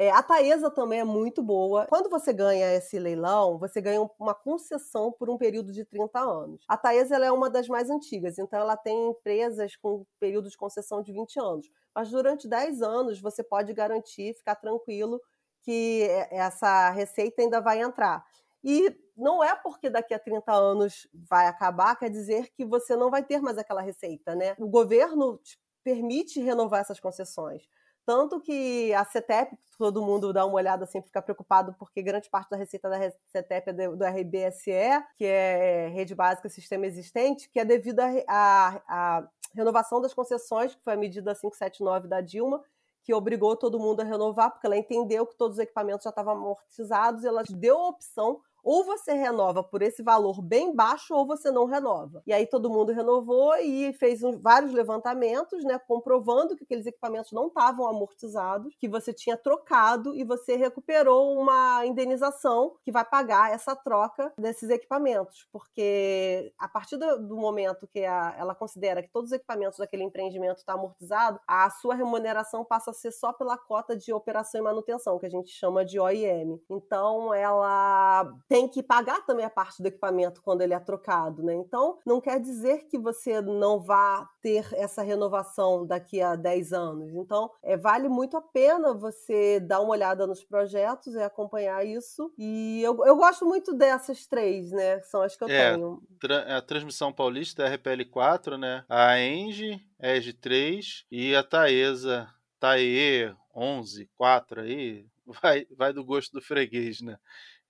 [0.00, 1.86] É, a Taesa também é muito boa.
[1.88, 6.64] Quando você ganha esse leilão, você ganha uma concessão por um período de 30 anos.
[6.68, 11.02] A Taesa é uma das mais antigas, então ela tem empresas com período de concessão
[11.02, 11.68] de 20 anos.
[11.98, 15.20] Mas durante 10 anos você pode garantir, ficar tranquilo,
[15.62, 18.24] que essa receita ainda vai entrar.
[18.62, 23.10] E não é porque daqui a 30 anos vai acabar, quer dizer que você não
[23.10, 24.54] vai ter mais aquela receita, né?
[24.60, 25.40] O governo
[25.82, 27.64] permite renovar essas concessões.
[28.08, 32.48] Tanto que a CETEP, todo mundo dá uma olhada assim, fica preocupado, porque grande parte
[32.48, 32.96] da receita da
[33.26, 40.00] CETEP é do RBSE, que é Rede Básica Sistema Existente, que é devido à renovação
[40.00, 42.64] das concessões, que foi a medida 579 da Dilma,
[43.04, 46.32] que obrigou todo mundo a renovar, porque ela entendeu que todos os equipamentos já estavam
[46.32, 51.26] amortizados, e ela deu a opção ou você renova por esse valor bem baixo ou
[51.26, 52.22] você não renova.
[52.26, 57.32] E aí todo mundo renovou e fez um, vários levantamentos, né, comprovando que aqueles equipamentos
[57.32, 63.50] não estavam amortizados, que você tinha trocado e você recuperou uma indenização que vai pagar
[63.50, 69.30] essa troca desses equipamentos, porque a partir do, momento que a, ela considera que todos
[69.30, 73.56] os equipamentos daquele empreendimento estão tá amortizado, a sua remuneração passa a ser só pela
[73.56, 76.60] cota de operação e manutenção, que a gente chama de OIM.
[76.68, 81.54] Então ela tem que pagar também a parte do equipamento quando ele é trocado, né?
[81.54, 87.14] Então, não quer dizer que você não vá ter essa renovação daqui a 10 anos.
[87.14, 92.32] Então, é, vale muito a pena você dar uma olhada nos projetos e acompanhar isso.
[92.38, 95.00] E eu, eu gosto muito dessas três, né?
[95.02, 96.02] São as que eu é, tenho.
[96.18, 98.84] Tra a transmissão paulista é a RPL4, né?
[98.88, 102.28] A Engie, EG 3 e a Taesa,
[102.58, 105.06] Tae 11, 4 aí,
[105.42, 107.18] vai, vai do gosto do freguês, né?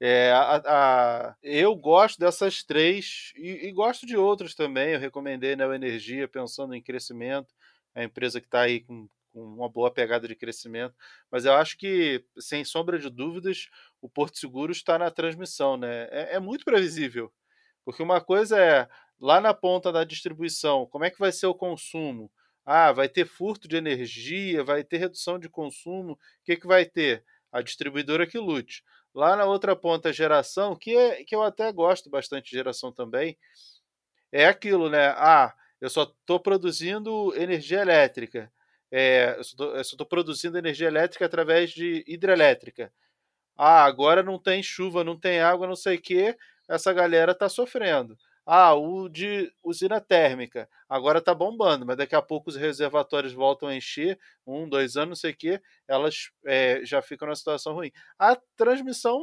[0.01, 4.91] É, a, a, eu gosto dessas três e, e, gosto de outras também.
[4.91, 7.53] Eu recomendei Neo Energia pensando em crescimento,
[7.95, 10.95] a empresa que está aí com, com, uma boa pegada de crescimento.
[11.31, 13.69] Mas eu acho que, sem sombra de dúvidas,
[14.01, 15.77] o Porto Seguro está na transmissão.
[15.77, 16.09] Né?
[16.11, 17.33] É, é muito previsível,
[17.85, 18.89] porque uma coisa é
[19.21, 22.31] lá na ponta da distribuição, como é que vai ser o consumo?
[22.65, 26.13] Ah, vai ter furto de energia, vai ter redução de consumo.
[26.13, 27.25] O que, que vai ter?
[27.51, 28.85] A distribuidora que lute.
[29.19, 33.37] Lá na outra ponta, geração, que, é, que eu até gosto bastante de geração também,
[34.31, 35.09] é aquilo, né?
[35.17, 38.49] Ah, eu só estou produzindo energia elétrica.
[38.93, 42.93] É, eu só estou produzindo energia elétrica através de hidrelétrica.
[43.57, 46.37] Ah, agora não tem chuva, não tem água, não sei o que,
[46.69, 48.17] essa galera está sofrendo.
[48.51, 53.69] Ah, o de usina térmica agora está bombando, mas daqui a pouco os reservatórios voltam
[53.69, 57.75] a encher, um, dois anos, não sei o quê, elas é, já ficam numa situação
[57.75, 57.93] ruim.
[58.19, 59.21] A transmissão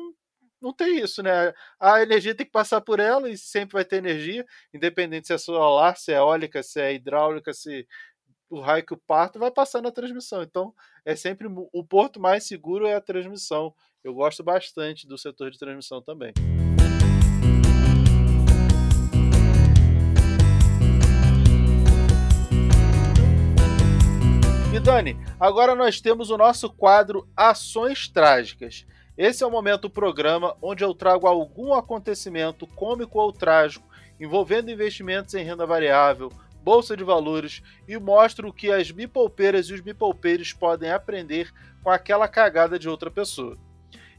[0.61, 1.51] não tem isso, né?
[1.79, 5.39] A energia tem que passar por ela e sempre vai ter energia, independente se é
[5.39, 7.87] solar, se é eólica, se é hidráulica, se
[8.47, 10.43] o raio que o parto vai passar na transmissão.
[10.43, 10.71] Então,
[11.03, 13.73] é sempre o porto mais seguro é a transmissão.
[14.03, 16.31] Eu gosto bastante do setor de transmissão também.
[24.79, 28.85] Dani, agora nós temos o nosso quadro Ações Trágicas.
[29.17, 33.87] Esse é o momento do programa onde eu trago algum acontecimento cômico ou trágico
[34.19, 39.73] envolvendo investimentos em renda variável, bolsa de valores e mostro o que as bipolpeiras e
[39.73, 43.57] os bipolpeiros podem aprender com aquela cagada de outra pessoa.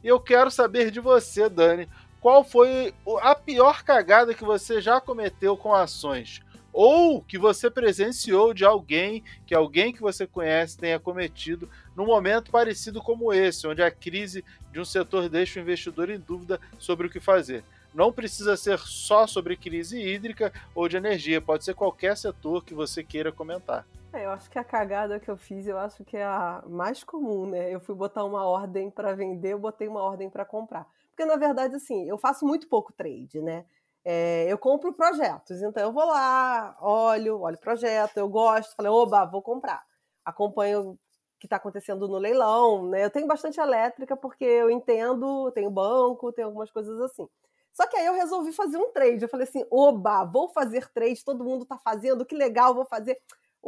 [0.02, 1.88] E eu quero saber de você, Dani,
[2.20, 6.40] qual foi a pior cagada que você já cometeu com ações?
[6.76, 12.50] Ou que você presenciou de alguém que alguém que você conhece tenha cometido num momento
[12.50, 17.06] parecido como esse, onde a crise de um setor deixa o investidor em dúvida sobre
[17.06, 17.64] o que fazer.
[17.94, 22.74] Não precisa ser só sobre crise hídrica ou de energia, pode ser qualquer setor que
[22.74, 23.86] você queira comentar.
[24.12, 27.02] É, eu acho que a cagada que eu fiz, eu acho que é a mais
[27.02, 27.74] comum, né?
[27.74, 30.86] Eu fui botar uma ordem para vender, eu botei uma ordem para comprar.
[31.08, 33.64] Porque na verdade, assim, eu faço muito pouco trade, né?
[34.08, 38.88] É, eu compro projetos, então eu vou lá, olho, olho o projeto, eu gosto, falei,
[38.92, 39.84] oba, vou comprar.
[40.24, 40.98] Acompanho o
[41.40, 43.04] que está acontecendo no leilão, né?
[43.04, 47.28] Eu tenho bastante elétrica porque eu entendo, tenho banco, tenho algumas coisas assim.
[47.72, 49.22] Só que aí eu resolvi fazer um trade.
[49.24, 53.20] Eu falei assim, oba, vou fazer trade, todo mundo está fazendo, que legal, vou fazer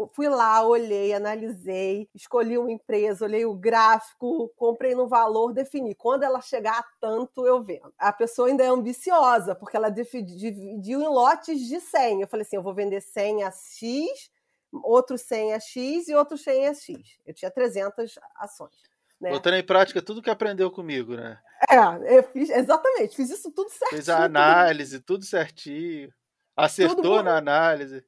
[0.06, 5.94] fui lá, olhei, analisei, escolhi uma empresa, olhei o gráfico, comprei no valor, defini.
[5.94, 7.92] Quando ela chegar a tanto, eu vendo.
[7.98, 12.20] A pessoa ainda é ambiciosa, porque ela dividiu em lotes de 100.
[12.20, 14.30] Eu falei assim, eu vou vender 100 a X,
[14.72, 17.18] outro 100 a X e outro 100 a X.
[17.26, 18.76] Eu tinha 300 ações.
[19.20, 19.30] Né?
[19.30, 21.38] Botando em prática tudo que aprendeu comigo, né?
[21.68, 23.90] É, eu fiz, exatamente, fiz isso tudo certinho.
[23.90, 26.12] Fez a análise, tudo, tudo certinho.
[26.56, 28.04] Acertou na análise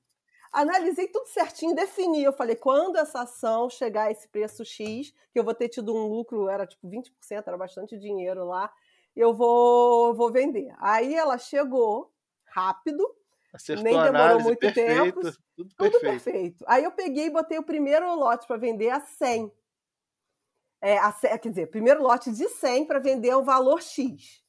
[0.53, 2.23] analisei tudo certinho, defini.
[2.23, 5.95] Eu falei, quando essa ação chegar a esse preço X, que eu vou ter tido
[5.95, 7.11] um lucro, era tipo 20%,
[7.47, 8.73] era bastante dinheiro lá,
[9.15, 10.75] eu vou, vou vender.
[10.79, 12.13] Aí ela chegou
[12.45, 13.07] rápido,
[13.53, 15.21] Acertou nem demorou análise, muito perfeito, tempo.
[15.21, 16.03] Tudo, tudo perfeito.
[16.03, 16.65] perfeito.
[16.69, 19.53] Aí eu peguei e botei o primeiro lote para vender a 100.
[20.83, 24.43] É, a, quer dizer, primeiro lote de 100 para vender o valor X.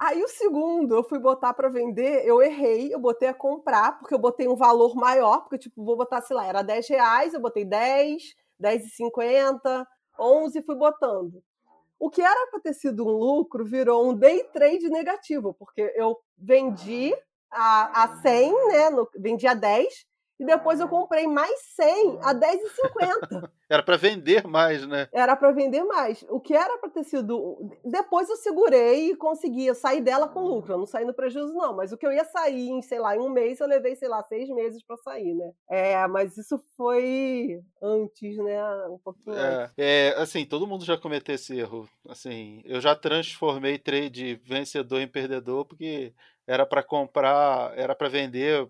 [0.00, 4.14] Aí o segundo, eu fui botar para vender, eu errei, eu botei a comprar, porque
[4.14, 7.40] eu botei um valor maior, porque tipo, vou botar, sei lá, era 10 reais, eu
[7.40, 9.86] botei 10, 10,50,
[10.18, 11.42] 11 fui botando.
[11.98, 16.18] O que era para ter sido um lucro virou um day trade negativo, porque eu
[16.38, 17.14] vendi
[17.50, 18.90] a, a 100, né?
[18.90, 20.06] No, vendi a 10
[20.40, 23.50] e depois eu comprei mais 100 a 10,50.
[23.68, 25.06] Era para vender mais, né?
[25.12, 26.24] Era para vender mais.
[26.28, 27.70] O que era para ter sido.
[27.84, 29.64] Depois eu segurei e consegui.
[29.64, 30.72] Eu saí dela com lucro.
[30.72, 31.76] Eu não saí no prejuízo, não.
[31.76, 34.08] Mas o que eu ia sair em, sei lá, em um mês, eu levei, sei
[34.08, 35.52] lá, seis meses para sair, né?
[35.70, 38.60] É, mas isso foi antes, né?
[38.88, 39.74] Um pouquinho é, antes.
[39.78, 41.88] É, assim, todo mundo já cometeu esse erro.
[42.08, 46.12] Assim, eu já transformei trade vencedor em perdedor porque
[46.44, 48.68] era para comprar, era para vender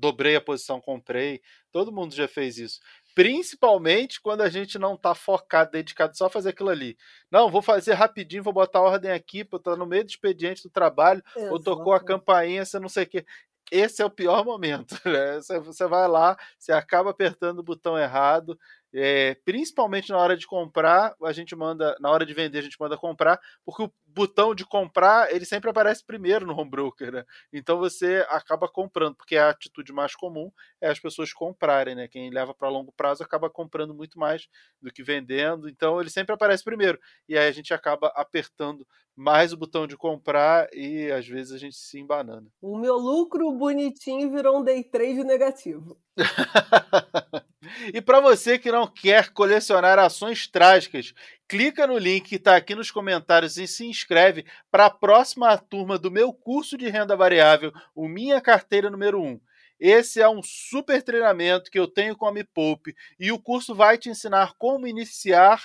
[0.00, 1.40] dobrei a posição, comprei.
[1.70, 2.80] Todo mundo já fez isso.
[3.14, 6.96] Principalmente quando a gente não está focado, dedicado só a fazer aquilo ali.
[7.30, 10.62] Não, vou fazer rapidinho, vou botar a ordem aqui, porque tá no meio do expediente
[10.62, 11.52] do trabalho, Exato.
[11.52, 13.24] ou tocou a campainha, você não sei o quê
[13.70, 14.96] esse é o pior momento.
[15.04, 15.40] Né?
[15.64, 18.58] Você vai lá, você acaba apertando o botão errado,
[18.92, 22.80] é, principalmente na hora de comprar, a gente manda, na hora de vender, a gente
[22.80, 27.24] manda comprar, porque o botão de comprar ele sempre aparece primeiro no home broker, né?
[27.52, 30.50] Então você acaba comprando, porque a atitude mais comum
[30.80, 32.08] é as pessoas comprarem, né?
[32.08, 34.48] Quem leva para longo prazo acaba comprando muito mais
[34.80, 36.98] do que vendendo, então ele sempre aparece primeiro.
[37.28, 38.86] E aí a gente acaba apertando
[39.16, 42.46] mais o botão de comprar e às vezes a gente se embanana.
[42.60, 45.98] O meu lucro bonitinho virou um day trade negativo.
[47.92, 51.12] e para você que não quer colecionar ações trágicas,
[51.50, 55.98] clica no link que está aqui nos comentários e se inscreve para a próxima turma
[55.98, 59.40] do meu curso de renda variável, o Minha Carteira número 1.
[59.80, 63.74] Esse é um super treinamento que eu tenho com a Me Poupe e o curso
[63.74, 65.60] vai te ensinar como iniciar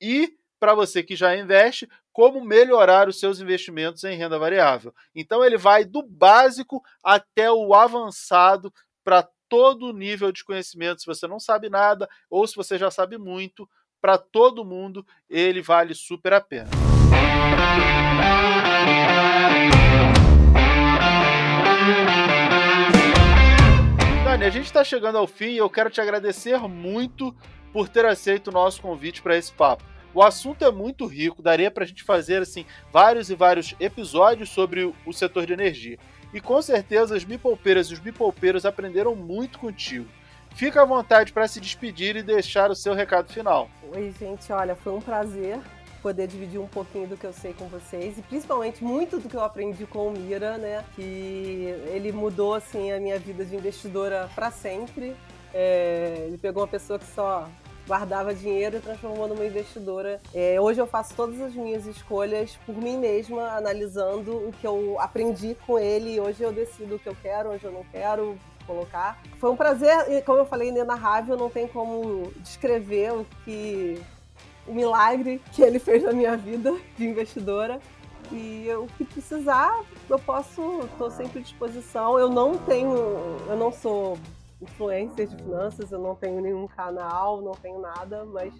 [0.00, 4.94] e para você que já investe, como melhorar os seus investimentos em renda variável.
[5.14, 8.72] Então ele vai do básico até o avançado
[9.04, 11.02] para todo nível de conhecimento.
[11.02, 13.68] Se você não sabe nada ou se você já sabe muito,
[14.06, 16.70] para todo mundo ele vale super a pena.
[24.22, 27.34] Dani, a gente está chegando ao fim e eu quero te agradecer muito
[27.72, 29.82] por ter aceito o nosso convite para esse papo.
[30.14, 34.50] O assunto é muito rico, daria para a gente fazer assim vários e vários episódios
[34.50, 35.98] sobre o setor de energia.
[36.32, 40.06] E com certeza as bipolpeiras e os bipolpeiros aprenderam muito contigo.
[40.56, 43.68] Fica à vontade para se despedir e deixar o seu recado final.
[43.94, 45.60] Oi, gente, olha, foi um prazer
[46.00, 49.36] poder dividir um pouquinho do que eu sei com vocês e principalmente muito do que
[49.36, 50.82] eu aprendi com o Mira, né?
[50.94, 55.14] Que ele mudou assim a minha vida de investidora para sempre.
[55.52, 57.46] É, ele pegou uma pessoa que só
[57.86, 60.22] guardava dinheiro e transformou numa investidora.
[60.34, 64.96] É, hoje eu faço todas as minhas escolhas por mim mesma, analisando o que eu
[64.98, 66.18] aprendi com ele.
[66.18, 69.22] Hoje eu decido o que eu quero, onde eu não quero colocar.
[69.38, 74.02] Foi um prazer, e como eu falei, inenarrável, não tem como descrever o que
[74.66, 77.80] o milagre que ele fez na minha vida de investidora.
[78.32, 82.18] E o que precisar, eu posso, estou sempre à disposição.
[82.18, 82.92] Eu não tenho,
[83.48, 84.18] eu não sou
[84.60, 88.52] influencer de finanças, eu não tenho nenhum canal, não tenho nada, mas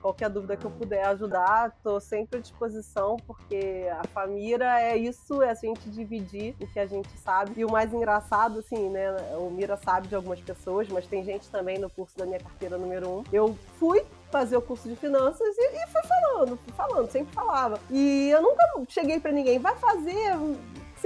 [0.00, 5.42] qualquer dúvida que eu puder ajudar, estou sempre à disposição, porque a família é isso,
[5.42, 7.60] é a gente dividir o que a gente sabe.
[7.60, 9.10] E o mais engraçado, assim, né?
[9.36, 12.78] O Mira sabe de algumas pessoas, mas tem gente também no curso da minha carteira
[12.78, 13.24] número um.
[13.32, 17.78] Eu fui fazer o curso de finanças e, e fui falando, fui falando, sempre falava.
[17.90, 20.36] E eu nunca cheguei para ninguém, vai fazer,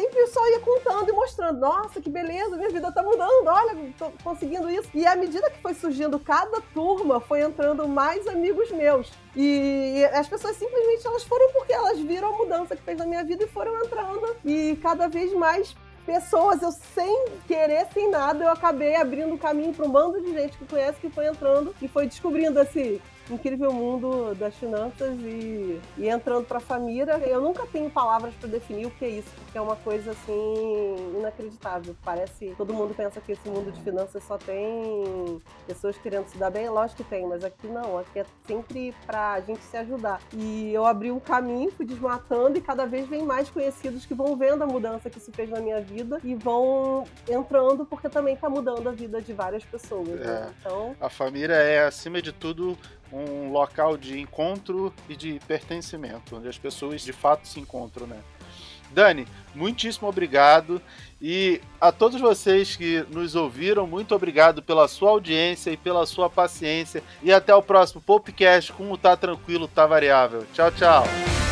[0.04, 4.12] sempre só ia contando e mostrando, nossa, que beleza, minha vida tá mudando, olha, tô
[4.22, 4.88] conseguindo isso.
[4.94, 9.12] E à medida que foi surgindo cada turma, foi entrando mais amigos meus.
[9.34, 13.24] E as pessoas simplesmente elas foram porque elas viram a mudança que fez na minha
[13.24, 14.36] vida e foram entrando.
[14.44, 15.74] E cada vez mais
[16.04, 20.58] pessoas, eu sem querer, sem nada, eu acabei abrindo caminho para um bando de gente
[20.58, 23.00] que conhece, que foi entrando e foi descobrindo esse
[23.30, 27.18] incrível mundo das finanças e, e entrando para a família.
[27.26, 31.16] Eu nunca tenho palavras para definir o que é isso, porque é uma coisa assim
[31.18, 31.94] inacreditável.
[32.04, 36.50] Parece todo mundo pensa que esse mundo de finanças só tem pessoas querendo se dar
[36.50, 37.98] bem, lógico que tem, mas aqui não.
[37.98, 40.20] Aqui é sempre para a gente se ajudar.
[40.32, 44.36] E eu abri um caminho, fui desmatando e cada vez vem mais conhecidos que vão
[44.36, 48.48] vendo a mudança que isso fez na minha vida e vão entrando porque também está
[48.48, 50.08] mudando a vida de várias pessoas.
[50.08, 50.22] Né?
[50.22, 50.26] É.
[50.26, 50.54] Né?
[50.60, 52.76] Então a família é acima de tudo
[53.14, 58.18] um local de encontro e de pertencimento, onde as pessoas de fato se encontram, né?
[58.90, 60.80] Dani, muitíssimo obrigado.
[61.20, 66.28] E a todos vocês que nos ouviram, muito obrigado pela sua audiência e pela sua
[66.28, 67.02] paciência.
[67.22, 70.46] E até o próximo podcast com o Tá Tranquilo, Tá Variável.
[70.52, 71.43] Tchau, tchau.